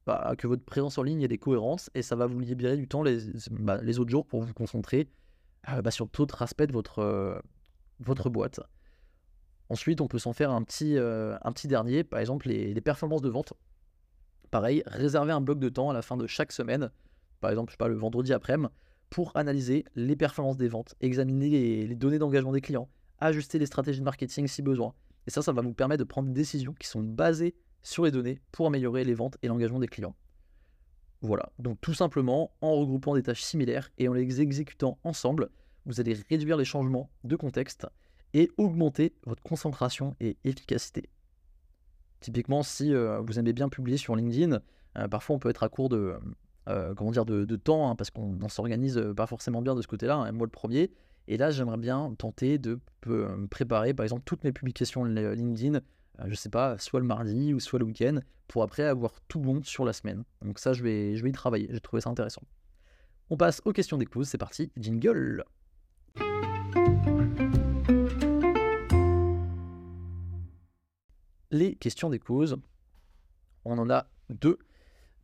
bah, 0.06 0.34
que 0.38 0.48
votre 0.48 0.64
présence 0.64 0.98
en 0.98 1.04
ligne 1.04 1.22
ait 1.22 1.28
des 1.28 1.38
cohérences 1.38 1.90
et 1.94 2.02
ça 2.02 2.16
va 2.16 2.26
vous 2.26 2.40
libérer 2.40 2.76
du 2.76 2.88
temps 2.88 3.02
les, 3.02 3.20
bah, 3.52 3.80
les 3.82 4.00
autres 4.00 4.10
jours 4.10 4.26
pour 4.26 4.42
vous 4.42 4.54
concentrer 4.54 5.08
euh, 5.70 5.82
bah, 5.82 5.92
sur 5.92 6.08
d'autres 6.08 6.42
aspects 6.42 6.64
de 6.64 6.74
votre, 6.74 7.00
euh, 7.00 7.40
votre 8.00 8.30
boîte. 8.30 8.60
Ensuite, 9.70 10.02
on 10.02 10.08
peut 10.08 10.20
s'en 10.20 10.34
faire 10.34 10.52
un 10.52 10.64
petit, 10.64 10.98
euh, 10.98 11.38
un 11.44 11.52
petit 11.52 11.68
dernier, 11.68 12.04
par 12.04 12.20
exemple 12.20 12.48
les, 12.50 12.82
performances 12.82 13.22
de 13.22 13.30
vente. 13.30 13.54
Pareil, 14.50 14.84
réserver 14.86 15.32
un 15.32 15.40
bloc 15.40 15.60
de 15.60 15.70
temps 15.70 15.90
à 15.90 15.94
la 15.94 16.02
fin 16.02 16.18
de 16.18 16.28
chaque 16.28 16.52
semaine, 16.52 16.92
par 17.40 17.52
exemple, 17.52 17.70
je 17.70 17.74
sais 17.74 17.78
pas, 17.78 17.88
le 17.88 17.96
vendredi 17.96 18.34
après-midi, 18.34 18.70
pour 19.10 19.36
analyser 19.36 19.86
les 19.96 20.16
performances 20.16 20.58
des 20.58 20.68
ventes, 20.68 20.96
examiner 21.00 21.50
les, 21.50 21.88
les 21.88 21.96
données 21.96 22.20
d'engagement 22.20 22.52
des 22.52 22.62
clients, 22.62 22.90
ajuster 23.20 23.60
les 23.60 23.66
stratégies 23.66 24.00
de 24.00 24.06
marketing 24.06 24.48
si 24.48 24.62
besoin. 24.62 24.94
Et 25.28 25.30
ça, 25.30 25.42
ça 25.42 25.52
va 25.54 25.62
vous 25.62 25.74
permettre 25.74 26.00
de 26.00 26.08
prendre 26.08 26.28
des 26.28 26.34
décisions 26.34 26.74
qui 26.74 26.88
sont 26.88 27.04
basées 27.04 27.56
sur 27.84 28.04
les 28.04 28.12
données 28.12 28.40
pour 28.52 28.68
améliorer 28.68 29.04
les 29.04 29.14
ventes 29.14 29.38
et 29.42 29.48
l'engagement 29.48 29.80
des 29.80 29.88
clients. 29.88 30.16
Voilà, 31.22 31.52
donc 31.60 31.80
tout 31.82 31.94
simplement, 31.94 32.52
en 32.62 32.76
regroupant 32.76 33.14
des 33.14 33.22
tâches 33.22 33.44
similaires 33.44 33.92
et 34.00 34.08
en 34.08 34.14
les 34.14 34.42
exécutant 34.42 34.98
ensemble, 35.04 35.50
vous 35.86 36.00
allez 36.00 36.16
réduire 36.30 36.58
les 36.58 36.66
changements 36.66 37.12
de 37.24 37.36
contexte 37.36 37.88
et 38.34 38.50
augmenter 38.58 39.14
votre 39.26 39.44
concentration 39.44 40.16
et 40.20 40.38
efficacité. 40.44 41.10
Typiquement, 42.22 42.64
si 42.64 42.94
euh, 42.94 43.20
vous 43.20 43.38
aimez 43.40 43.54
bien 43.54 43.70
publier 43.70 43.98
sur 43.98 44.16
LinkedIn, 44.16 44.60
euh, 44.98 45.08
parfois 45.08 45.36
on 45.36 45.40
peut 45.40 45.50
être 45.50 45.64
à 45.64 45.70
court 45.70 45.90
de, 45.90 46.16
euh, 46.70 46.94
comment 46.96 47.12
dire, 47.12 47.26
de, 47.26 47.56
temps, 47.56 47.90
hein, 47.90 47.96
parce 47.96 48.10
qu'on 48.10 48.34
ne 48.34 48.48
s'organise 48.48 49.02
pas 49.16 49.28
forcément 49.28 49.62
bien 49.62 49.76
de 49.76 49.82
ce 49.82 49.88
côté-là, 49.88 50.16
hein, 50.16 50.32
moi 50.32 50.46
le 50.46 50.52
premier. 50.52 50.92
Et 51.28 51.38
là, 51.38 51.52
j'aimerais 51.52 51.78
bien 51.78 52.14
tenter 52.18 52.58
de 52.58 52.80
préparer, 53.50 53.94
par 53.94 54.04
exemple, 54.04 54.24
toutes 54.26 54.44
mes 54.44 54.52
publications 54.52 55.04
LinkedIn 55.04 55.80
je 56.26 56.36
sais 56.36 56.50
pas, 56.50 56.78
soit 56.78 57.00
le 57.00 57.06
mardi 57.06 57.54
ou 57.54 57.60
soit 57.60 57.80
le 57.80 57.86
week-end, 57.86 58.20
pour 58.48 58.64
après 58.64 58.84
avoir 58.84 59.14
tout 59.28 59.40
bon 59.40 59.64
sur 59.64 59.86
la 59.86 59.94
semaine. 59.94 60.24
Donc 60.42 60.60
ça, 60.60 60.74
je 60.74 60.84
vais, 60.84 61.14
y 61.14 61.32
travailler, 61.32 61.70
j'ai 61.72 61.80
trouvé 61.80 62.02
ça 62.02 62.10
intéressant. 62.10 62.42
On 63.30 63.38
passe 63.38 63.62
aux 63.66 63.72
questions 63.72 63.98
des 63.98 64.06
d'écoute, 64.06 64.26
c'est 64.26 64.38
parti, 64.38 64.72
jingle. 64.78 65.46
Les 71.50 71.76
questions 71.76 72.10
des 72.10 72.20
causes, 72.20 72.58
on 73.66 73.78
en 73.78 73.90
a 73.90 74.08
deux. 74.30 74.58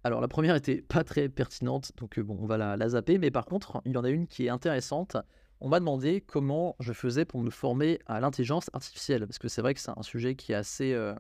Alors 0.04 0.22
la 0.22 0.28
première 0.28 0.56
était 0.56 0.82
pas 0.82 1.04
très 1.04 1.28
pertinente, 1.28 1.92
donc 1.98 2.18
euh, 2.18 2.24
bon, 2.24 2.38
on 2.40 2.46
va 2.46 2.58
la, 2.58 2.78
la 2.78 2.90
zapper, 2.90 3.18
mais 3.18 3.32
par 3.32 3.46
contre, 3.46 3.82
il 3.86 3.94
y 3.94 3.98
en 3.98 4.04
a 4.04 4.10
une 4.10 4.28
qui 4.28 4.46
est 4.46 4.50
intéressante 4.50 5.18
on 5.60 5.70
m'a 5.70 5.80
demandé 5.80 6.22
comment 6.22 6.76
je 6.80 6.94
faisais 6.94 7.26
pour 7.26 7.42
me 7.42 7.50
former 7.50 8.00
à 8.06 8.20
l'intelligence 8.20 8.70
artificielle, 8.74 9.26
parce 9.26 9.40
que 9.40 9.48
c'est 9.48 9.62
vrai 9.62 9.74
que 9.74 9.80
c'est 9.80 9.98
un 9.98 10.04
sujet 10.04 10.36
qui 10.36 10.52
est 10.52 10.56
assez, 10.56 10.94
euh, 10.94 11.16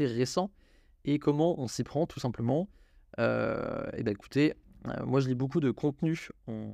récent, 0.00 0.50
et 1.04 1.18
comment 1.18 1.60
on 1.60 1.68
s'y 1.68 1.84
prend 1.84 2.06
tout 2.06 2.20
simplement. 2.20 2.68
Euh, 3.18 3.84
et 3.96 4.02
ben 4.02 4.12
écoutez, 4.12 4.54
euh, 4.86 5.04
moi 5.04 5.20
je 5.20 5.28
lis 5.28 5.34
beaucoup 5.34 5.60
de 5.60 5.70
contenu 5.70 6.28
en, 6.46 6.72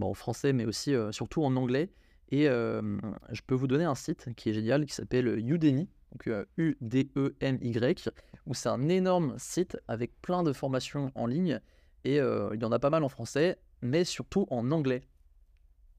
en 0.00 0.14
français, 0.14 0.52
mais 0.52 0.64
aussi 0.64 0.94
surtout 1.10 1.44
en 1.44 1.56
anglais, 1.56 1.90
et 2.30 2.46
je 2.46 3.40
peux 3.46 3.54
vous 3.54 3.68
donner 3.68 3.84
un 3.84 3.94
site 3.94 4.34
qui 4.34 4.50
est 4.50 4.54
génial, 4.54 4.86
qui 4.86 4.94
s'appelle 4.94 5.38
Udemy, 5.38 5.88
donc 6.12 6.46
U-D-E-M-Y, 6.56 8.08
où 8.46 8.54
c'est 8.54 8.68
un 8.68 8.88
énorme 8.88 9.34
site 9.38 9.76
avec 9.88 10.20
plein 10.22 10.42
de 10.42 10.52
formations 10.52 11.12
en 11.14 11.26
ligne, 11.26 11.60
et 12.04 12.16
il 12.16 12.60
y 12.60 12.64
en 12.64 12.72
a 12.72 12.78
pas 12.78 12.90
mal 12.90 13.04
en 13.04 13.08
français, 13.08 13.58
mais 13.82 14.04
surtout 14.04 14.46
en 14.50 14.70
anglais. 14.70 15.02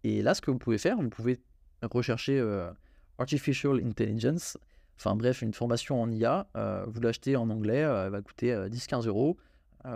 Et 0.04 0.22
là, 0.22 0.34
ce 0.34 0.42
que 0.42 0.52
vous 0.52 0.58
pouvez 0.58 0.78
faire, 0.78 0.98
vous 0.98 1.10
pouvez 1.10 1.40
rechercher 1.82 2.40
euh, 2.40 2.70
Artificial 3.18 3.82
Intelligence, 3.84 4.58
enfin 4.98 5.16
bref, 5.16 5.42
une 5.42 5.54
formation 5.54 6.02
en 6.02 6.10
IA. 6.12 6.48
Euh, 6.56 6.86
vous 6.88 7.02
l'achetez 7.02 7.36
en 7.36 7.50
anglais, 7.50 7.84
euh, 7.84 8.06
elle 8.06 8.12
va 8.12 8.22
coûter 8.22 8.54
10-15 8.54 9.08
euros. 9.08 9.38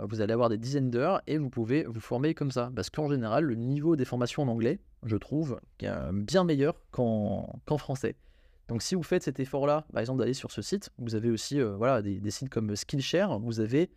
vous 0.04 0.20
allez 0.20 0.32
avoir 0.32 0.48
des 0.48 0.58
dizaines 0.58 0.90
d'heures 0.90 1.20
et 1.26 1.38
vous 1.38 1.50
pouvez 1.50 1.84
vous 1.84 2.00
former 2.00 2.34
comme 2.34 2.50
ça. 2.50 2.70
Parce 2.74 2.90
qu'en 2.90 3.08
général, 3.08 3.44
le 3.44 3.54
niveau 3.54 3.96
des 3.96 4.04
formations 4.04 4.42
en 4.42 4.48
anglais, 4.48 4.80
je 5.04 5.16
trouve, 5.16 5.60
est 5.80 5.90
bien 6.12 6.44
meilleur 6.44 6.80
qu'en 6.90 7.60
français. 7.78 8.16
Donc 8.68 8.80
si 8.80 8.94
vous 8.94 9.02
faites 9.02 9.22
cet 9.22 9.38
effort-là, 9.38 9.84
par 9.92 10.00
exemple 10.00 10.20
d'aller 10.20 10.34
sur 10.34 10.50
ce 10.50 10.62
site, 10.62 10.90
vous 10.98 11.14
avez 11.14 11.30
aussi 11.30 11.60
voilà, 11.60 12.00
des, 12.00 12.20
des, 12.20 12.30
sites 12.30 12.48
comme 12.48 12.74
Skillshare, 12.74 13.38
vous 13.38 13.60
avez 13.60 13.90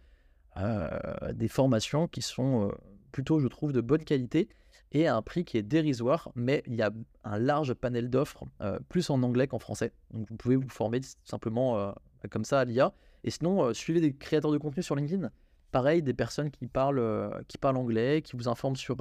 des 1.33 1.47
formations 1.47 2.07
qui 2.07 2.21
sont 2.21 2.71
plutôt, 3.11 3.39
je 3.39 3.47
trouve, 3.47 3.71
de 3.71 3.81
bonne 3.81 4.03
qualité 4.03 4.49
et 4.91 5.07
à 5.07 5.15
un 5.15 5.21
prix 5.21 5.45
qui 5.45 5.57
est 5.57 5.63
dérisoire, 5.63 6.31
mais 6.35 6.63
il 6.67 6.75
y 6.75 6.81
a 6.81 6.91
un 7.23 7.39
large 7.39 7.73
panel 7.73 8.09
d'offres, 8.09 8.45
euh, 8.61 8.79
plus 8.89 9.09
en 9.09 9.21
anglais 9.23 9.47
qu'en 9.47 9.59
français. 9.59 9.91
Donc 10.11 10.27
vous 10.29 10.35
pouvez 10.35 10.55
vous 10.55 10.69
former 10.69 11.01
simplement 11.23 11.77
euh, 11.77 11.91
comme 12.29 12.45
ça 12.45 12.59
à 12.61 12.65
l'IA. 12.65 12.93
Et 13.23 13.31
sinon, 13.31 13.65
euh, 13.65 13.73
suivez 13.73 14.01
des 14.01 14.13
créateurs 14.13 14.51
de 14.51 14.57
contenu 14.57 14.83
sur 14.83 14.95
LinkedIn. 14.95 15.29
Pareil, 15.71 16.01
des 16.01 16.13
personnes 16.13 16.51
qui 16.51 16.67
parlent, 16.67 17.43
qui 17.49 17.57
parlent 17.57 17.75
anglais, 17.75 18.21
qui 18.21 18.37
vous 18.37 18.47
informent 18.47 18.77
sur, 18.77 18.95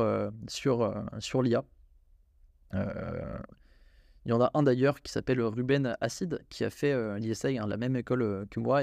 sur, 0.49 1.05
sur 1.21 1.41
l'IA. 1.41 1.63
Il 2.73 4.31
y 4.31 4.33
en 4.33 4.41
a 4.41 4.51
un 4.55 4.65
d'ailleurs 4.65 5.01
qui 5.01 5.13
s'appelle 5.13 5.41
Ruben 5.41 5.97
Acid, 6.01 6.45
qui 6.49 6.65
a 6.65 6.71
fait 6.71 7.21
l'ISA, 7.21 7.51
hein, 7.51 7.69
la 7.69 7.77
même 7.77 7.95
école 7.95 8.49
que 8.51 8.59
moi. 8.59 8.83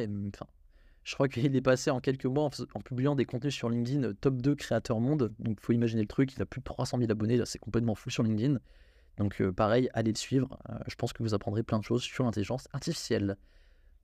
Je 1.03 1.15
crois 1.15 1.27
qu'il 1.27 1.55
est 1.55 1.61
passé 1.61 1.89
en 1.89 1.99
quelques 1.99 2.25
mois 2.25 2.49
en, 2.73 2.79
publiant 2.81 3.15
des 3.15 3.25
contenus 3.25 3.55
sur 3.55 3.69
LinkedIn 3.69 4.03
euh, 4.03 4.13
top 4.13 4.35
2 4.41 4.55
créateurs 4.55 4.99
monde. 4.99 5.33
Donc 5.39 5.57
il 5.59 5.63
faut 5.63 5.73
imaginer 5.73 6.01
le 6.01 6.07
truc, 6.07 6.33
il 6.35 6.41
a 6.41 6.45
plus 6.45 6.59
de 6.59 6.65
300 6.65 6.99
000 6.99 7.11
abonnés, 7.11 7.37
là 7.37 7.45
c'est 7.45 7.59
complètement 7.59 7.95
fou 7.95 8.09
sur 8.09 8.23
LinkedIn. 8.23 8.59
Donc 9.17 9.41
euh, 9.41 9.51
pareil, 9.51 9.89
allez 9.93 10.11
le 10.11 10.17
suivre. 10.17 10.59
Euh, 10.69 10.77
je 10.87 10.95
pense 10.95 11.13
que 11.13 11.23
vous 11.23 11.33
apprendrez 11.33 11.63
plein 11.63 11.79
de 11.79 11.83
choses 11.83 12.03
sur 12.03 12.23
l'intelligence 12.23 12.67
artificielle. 12.71 13.37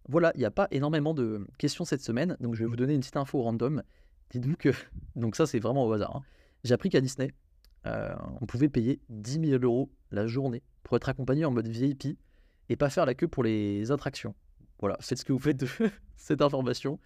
Voilà, 0.10 0.31
il 0.36 0.39
n'y 0.39 0.45
a 0.45 0.51
pas 0.51 0.67
énormément 0.71 1.13
de 1.13 1.45
questions 1.57 1.86
cette 1.86 2.01
semaine, 2.01 2.38
donc 2.39 2.55
je 2.55 2.62
vais 2.62 2.65
vous 2.65 2.77
donner 2.77 2.93
une 2.93 3.01
petite 3.01 3.17
info 3.17 3.41
random. 3.41 3.83
Dites-vous 4.31 4.55
que, 4.55 4.69
donc 5.15 5.36
ça 5.36 5.45
c'est 5.45 5.60
vraiment 5.60 5.86
au 5.86 5.93
hasard, 5.93 6.15
hein. 6.15 6.23
j'ai 6.63 6.73
appris 6.73 6.89
qu'à 6.89 7.01
Disney, 7.01 7.31
on 8.41 8.45
pouvait 8.45 8.67
payer 8.67 8.99
10 9.07 9.47
000 9.51 9.63
euros 9.63 9.89
la 10.12 10.27
journée 10.27 10.62
pour 10.83 10.97
être 10.97 11.07
accompagné 11.07 11.45
en 11.45 11.51
mode 11.51 11.69
VIP 11.69 12.17
et 12.67 12.75
pas 12.75 12.89
faire 12.89 13.05
la 13.05 13.13
queue 13.13 13.29
pour 13.29 13.43
les 13.43 13.91
attractions. 13.91 14.36
Voilà, 14.79 14.97
faites 14.99 15.17
ce 15.17 15.25
que 15.25 15.33
vous 15.33 15.39
faites 15.39 15.57
de 15.57 15.67
cette 16.15 16.41
information. 16.41 16.99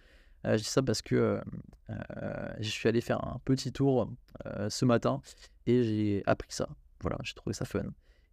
je 0.44 0.56
dis 0.56 0.64
ça 0.64 0.82
parce 0.82 1.02
que 1.02 1.40
je 1.88 2.68
suis 2.68 2.88
allé 2.88 3.00
faire 3.00 3.24
un 3.24 3.40
petit 3.44 3.72
tour 3.72 4.10
ce 4.68 4.84
matin 4.84 5.20
et 5.66 5.82
j'ai 5.82 6.22
appris 6.26 6.52
ça. 6.52 6.68
Voilà, 7.00 7.18
j'ai 7.22 7.34
trouvé 7.34 7.54
ça 7.54 7.64
fun. 7.64 7.84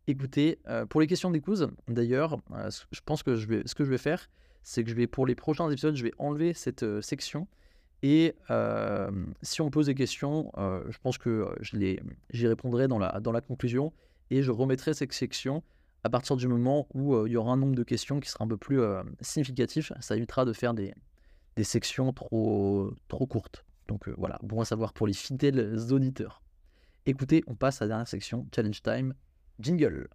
Écoutez, 0.08 0.60
pour 0.90 1.02
les 1.02 1.08
questions 1.08 1.32
des 1.32 1.42
d'ailleurs, 1.88 2.40
je 2.92 3.00
pense 3.06 3.24
que 3.24 3.36
ce 3.38 3.76
que 3.76 3.86
je 3.86 3.90
vais 3.90 3.98
faire, 3.98 4.30
c'est 4.64 4.84
que 4.84 4.90
je 4.90 4.96
vais, 4.96 5.08
pour 5.08 5.26
les 5.26 5.36
prochains 5.36 5.70
épisodes, 5.70 5.96
je 5.96 6.04
vais 6.04 6.14
enlever 6.18 6.54
cette 6.54 7.02
section. 7.02 7.48
Et 8.02 8.36
si 9.42 9.62
on 9.62 9.66
me 9.66 9.72
pose 9.72 9.88
des 9.88 9.96
questions, 9.96 10.52
je 10.58 10.98
pense 11.00 11.18
que 11.18 11.48
j'y 11.62 12.48
répondrai 12.48 12.88
dans 12.88 13.00
la, 13.00 13.20
dans 13.20 13.32
la 13.32 13.42
conclusion 13.42 13.94
et 14.30 14.42
je 14.44 14.52
remettrai 14.52 14.94
cette 14.94 15.14
section 15.14 15.64
à 16.04 16.10
partir 16.10 16.36
du 16.36 16.48
moment 16.48 16.88
où 16.94 17.26
il 17.26 17.34
y 17.34 17.38
aura 17.38 17.52
un 17.52 17.58
nombre 17.58 17.76
de 17.76 17.84
questions 17.84 18.20
qui 18.20 18.30
sera 18.30 18.46
un 18.46 18.48
peu 18.48 18.58
plus 18.58 18.82
significatif. 19.22 19.92
Ça 20.00 20.16
évitera 20.16 20.46
de 20.46 20.54
faire 20.54 20.74
des, 20.74 20.94
des 21.56 21.64
sections 21.64 22.14
trop, 22.14 22.94
trop 23.08 23.28
courtes. 23.28 23.66
Donc 23.88 24.08
voilà, 24.10 24.40
bon 24.44 24.62
à 24.62 24.66
savoir 24.66 24.94
pour 24.94 25.08
les 25.08 25.14
fidèles 25.14 25.78
auditeurs. 25.92 26.42
Écoutez, 27.06 27.44
on 27.48 27.56
passe 27.56 27.82
à 27.82 27.86
la 27.86 27.90
dernière 27.90 28.08
section, 28.08 28.48
Challenge 28.54 28.82
Time, 28.82 29.14
jingle. 29.60 30.10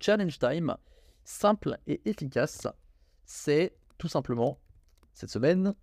Challenge 0.00 0.38
Time, 0.38 0.76
simple 1.24 1.78
et 1.86 2.00
efficace, 2.08 2.66
c'est 3.24 3.76
tout 3.98 4.08
simplement, 4.08 4.58
cette 5.14 5.30
semaine, 5.30 5.74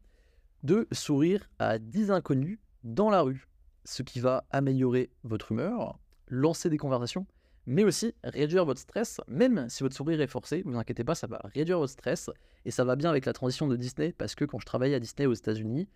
de 0.63 0.87
sourire 0.91 1.49
à 1.59 1.79
10 1.79 2.11
inconnus 2.11 2.59
dans 2.83 3.09
la 3.09 3.21
rue, 3.21 3.47
ce 3.85 4.03
qui 4.03 4.19
va 4.19 4.45
améliorer 4.51 5.09
votre 5.23 5.51
humeur, 5.51 5.99
lancer 6.27 6.69
des 6.69 6.77
conversations, 6.77 7.25
mais 7.65 7.83
aussi 7.83 8.13
réduire 8.23 8.65
votre 8.65 8.81
stress, 8.81 9.21
même 9.27 9.67
si 9.69 9.83
votre 9.83 9.95
sourire 9.95 10.19
est 10.21 10.27
forcé, 10.27 10.63
vous 10.65 10.77
inquiétez 10.77 11.03
pas, 11.03 11.15
ça 11.15 11.27
va 11.27 11.39
réduire 11.43 11.79
votre 11.79 11.93
stress, 11.93 12.29
et 12.65 12.71
ça 12.71 12.83
va 12.83 12.95
bien 12.95 13.09
avec 13.09 13.25
la 13.25 13.33
transition 13.33 13.67
de 13.67 13.75
Disney, 13.75 14.13
parce 14.17 14.35
que 14.35 14.45
quand 14.45 14.59
je 14.59 14.65
travaillais 14.65 14.95
à 14.95 14.99
Disney 14.99 15.25
aux 15.25 15.33
États-Unis, 15.33 15.87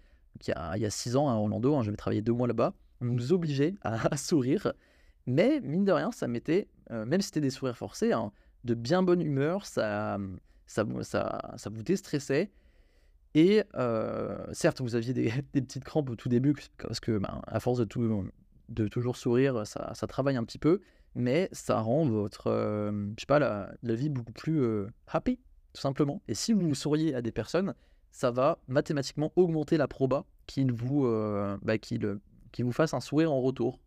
il 0.41 0.53
y 0.81 0.85
a 0.85 0.89
6 0.89 1.15
ans 1.15 1.29
à 1.29 1.33
Orlando, 1.33 1.75
hein, 1.75 1.83
j'avais 1.83 1.97
travaillé 1.97 2.21
deux 2.21 2.33
mois 2.33 2.47
là-bas, 2.47 2.73
on 3.01 3.05
nous 3.05 3.33
obligeait 3.33 3.75
à, 3.81 4.15
sourire, 4.17 4.73
mais 5.25 5.59
mine 5.61 5.83
de 5.83 5.91
rien, 5.91 6.11
ça 6.11 6.27
mettait, 6.27 6.67
euh, 6.91 7.05
même 7.05 7.21
si 7.21 7.27
c'était 7.27 7.41
des 7.41 7.49
sourires 7.49 7.77
forcés, 7.77 8.13
hein, 8.13 8.31
de 8.63 8.73
bien 8.73 9.03
bonne 9.03 9.21
humeur, 9.21 9.65
ça, 9.65 10.17
ça, 10.65 10.85
ça, 11.01 11.53
ça 11.57 11.69
vous 11.69 11.83
déstressait, 11.83 12.49
et 13.37 13.61
euh, 13.75 14.35
certes, 14.51 14.81
vous 14.81 14.95
aviez 14.95 15.13
des, 15.13 15.31
petites 15.51 15.83
crampes 15.83 16.09
au 16.09 16.15
tout 16.15 16.27
début, 16.27 16.55
parce 16.79 16.99
que 16.99 17.19
ben, 17.19 17.39
à 17.45 17.59
force 17.59 17.77
de, 17.77 18.87
toujours 18.87 19.15
sourire, 19.15 19.67
ça, 19.67 19.93
travaille 20.07 20.37
un 20.37 20.43
petit 20.43 20.57
peu, 20.57 20.81
mais 21.13 21.47
ça 21.51 21.79
rend 21.79 22.07
votre, 22.07 22.47
euh, 22.47 22.91
je 23.15 23.21
sais 23.21 23.27
pas, 23.27 23.37
la, 23.37 23.69
vie 23.83 24.09
beaucoup 24.09 24.33
plus 24.33 24.59
euh, 24.59 24.87
happy, 25.05 25.37
tout 25.73 25.81
simplement. 25.81 26.23
Et 26.27 26.33
si 26.33 26.51
vous 26.51 26.73
souriez 26.73 27.13
à 27.13 27.21
des 27.21 27.31
personnes, 27.31 27.75
ça 28.09 28.31
va 28.31 28.57
mathématiquement 28.67 29.31
augmenter 29.35 29.77
la 29.77 29.87
proba 29.87 30.25
qu'il 30.47 30.71
vous, 30.71 31.05
euh, 31.05 31.59
bah, 31.61 31.75
vous 32.57 32.71
fasse 32.71 32.95
un 32.95 33.01
sourire 33.01 33.31
en 33.31 33.39
retour. 33.39 33.79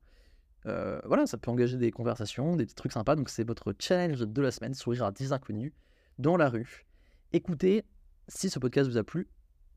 voilà, 0.65 1.27
ça 1.27 1.39
peut 1.39 1.51
engager 1.51 1.77
des 1.77 1.91
conversations, 1.91 2.55
des 2.55 2.67
trucs 2.67 2.93
sympas. 2.93 3.17
Donc 3.17 3.29
c'est 3.29 3.43
votre 3.43 3.75
challenge 3.81 4.21
de 4.21 4.43
la 4.43 4.53
semaine, 4.53 4.75
sourire 4.75 5.07
à 5.07 5.11
10 5.11 5.33
inconnus 5.33 5.73
dans 6.21 6.37
la 6.37 6.49
rue. 6.49 6.87
Écoutez, 7.33 7.85
si 8.29 8.49
ce 8.49 8.61
podcast 8.61 8.89
vous 8.89 8.97
a 8.97 9.03
plu, 9.03 9.27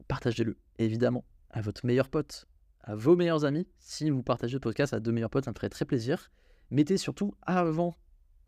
partagez-le, 0.08 0.58
évidemment, 0.78 1.26
à 1.50 1.62
votre 1.62 1.86
meilleur 1.86 2.10
pote, 2.10 2.48
à 2.82 2.96
vos 2.96 3.16
meilleurs 3.16 3.46
amis. 3.46 3.68
Si 3.80 4.10
vous 4.10 4.24
partagez 4.24 4.56
le 4.56 4.60
podcast 4.60 4.94
à 4.94 5.00
deux 5.00 5.12
meilleurs 5.12 5.30
potes, 5.30 5.46
ça 5.46 5.52
me 5.52 5.56
ferait 5.56 5.70
très 5.70 5.86
plaisir 5.86 6.30
mettez 6.74 6.98
surtout 6.98 7.36
avant 7.44 7.98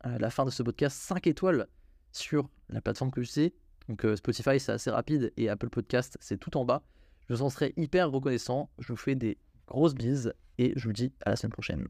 euh, 0.04 0.18
la 0.18 0.30
fin 0.30 0.44
de 0.44 0.50
ce 0.50 0.62
podcast 0.62 0.98
5 1.00 1.26
étoiles 1.26 1.68
sur 2.12 2.50
la 2.68 2.80
plateforme 2.80 3.10
que 3.10 3.22
je 3.22 3.30
sais. 3.30 3.54
Donc 3.88 4.04
euh, 4.04 4.16
Spotify 4.16 4.58
c'est 4.58 4.72
assez 4.72 4.90
rapide 4.90 5.32
et 5.36 5.48
Apple 5.48 5.70
Podcast 5.70 6.18
c'est 6.20 6.38
tout 6.38 6.56
en 6.56 6.64
bas. 6.64 6.82
Je 7.28 7.34
vous 7.34 7.42
en 7.42 7.50
serai 7.50 7.72
hyper 7.76 8.10
reconnaissant. 8.10 8.70
Je 8.78 8.88
vous 8.88 8.96
fais 8.96 9.14
des 9.14 9.38
grosses 9.66 9.94
bises 9.94 10.34
et 10.58 10.72
je 10.76 10.84
vous 10.84 10.92
dis 10.92 11.12
à 11.24 11.30
la 11.30 11.36
semaine 11.36 11.52
prochaine. 11.52 11.86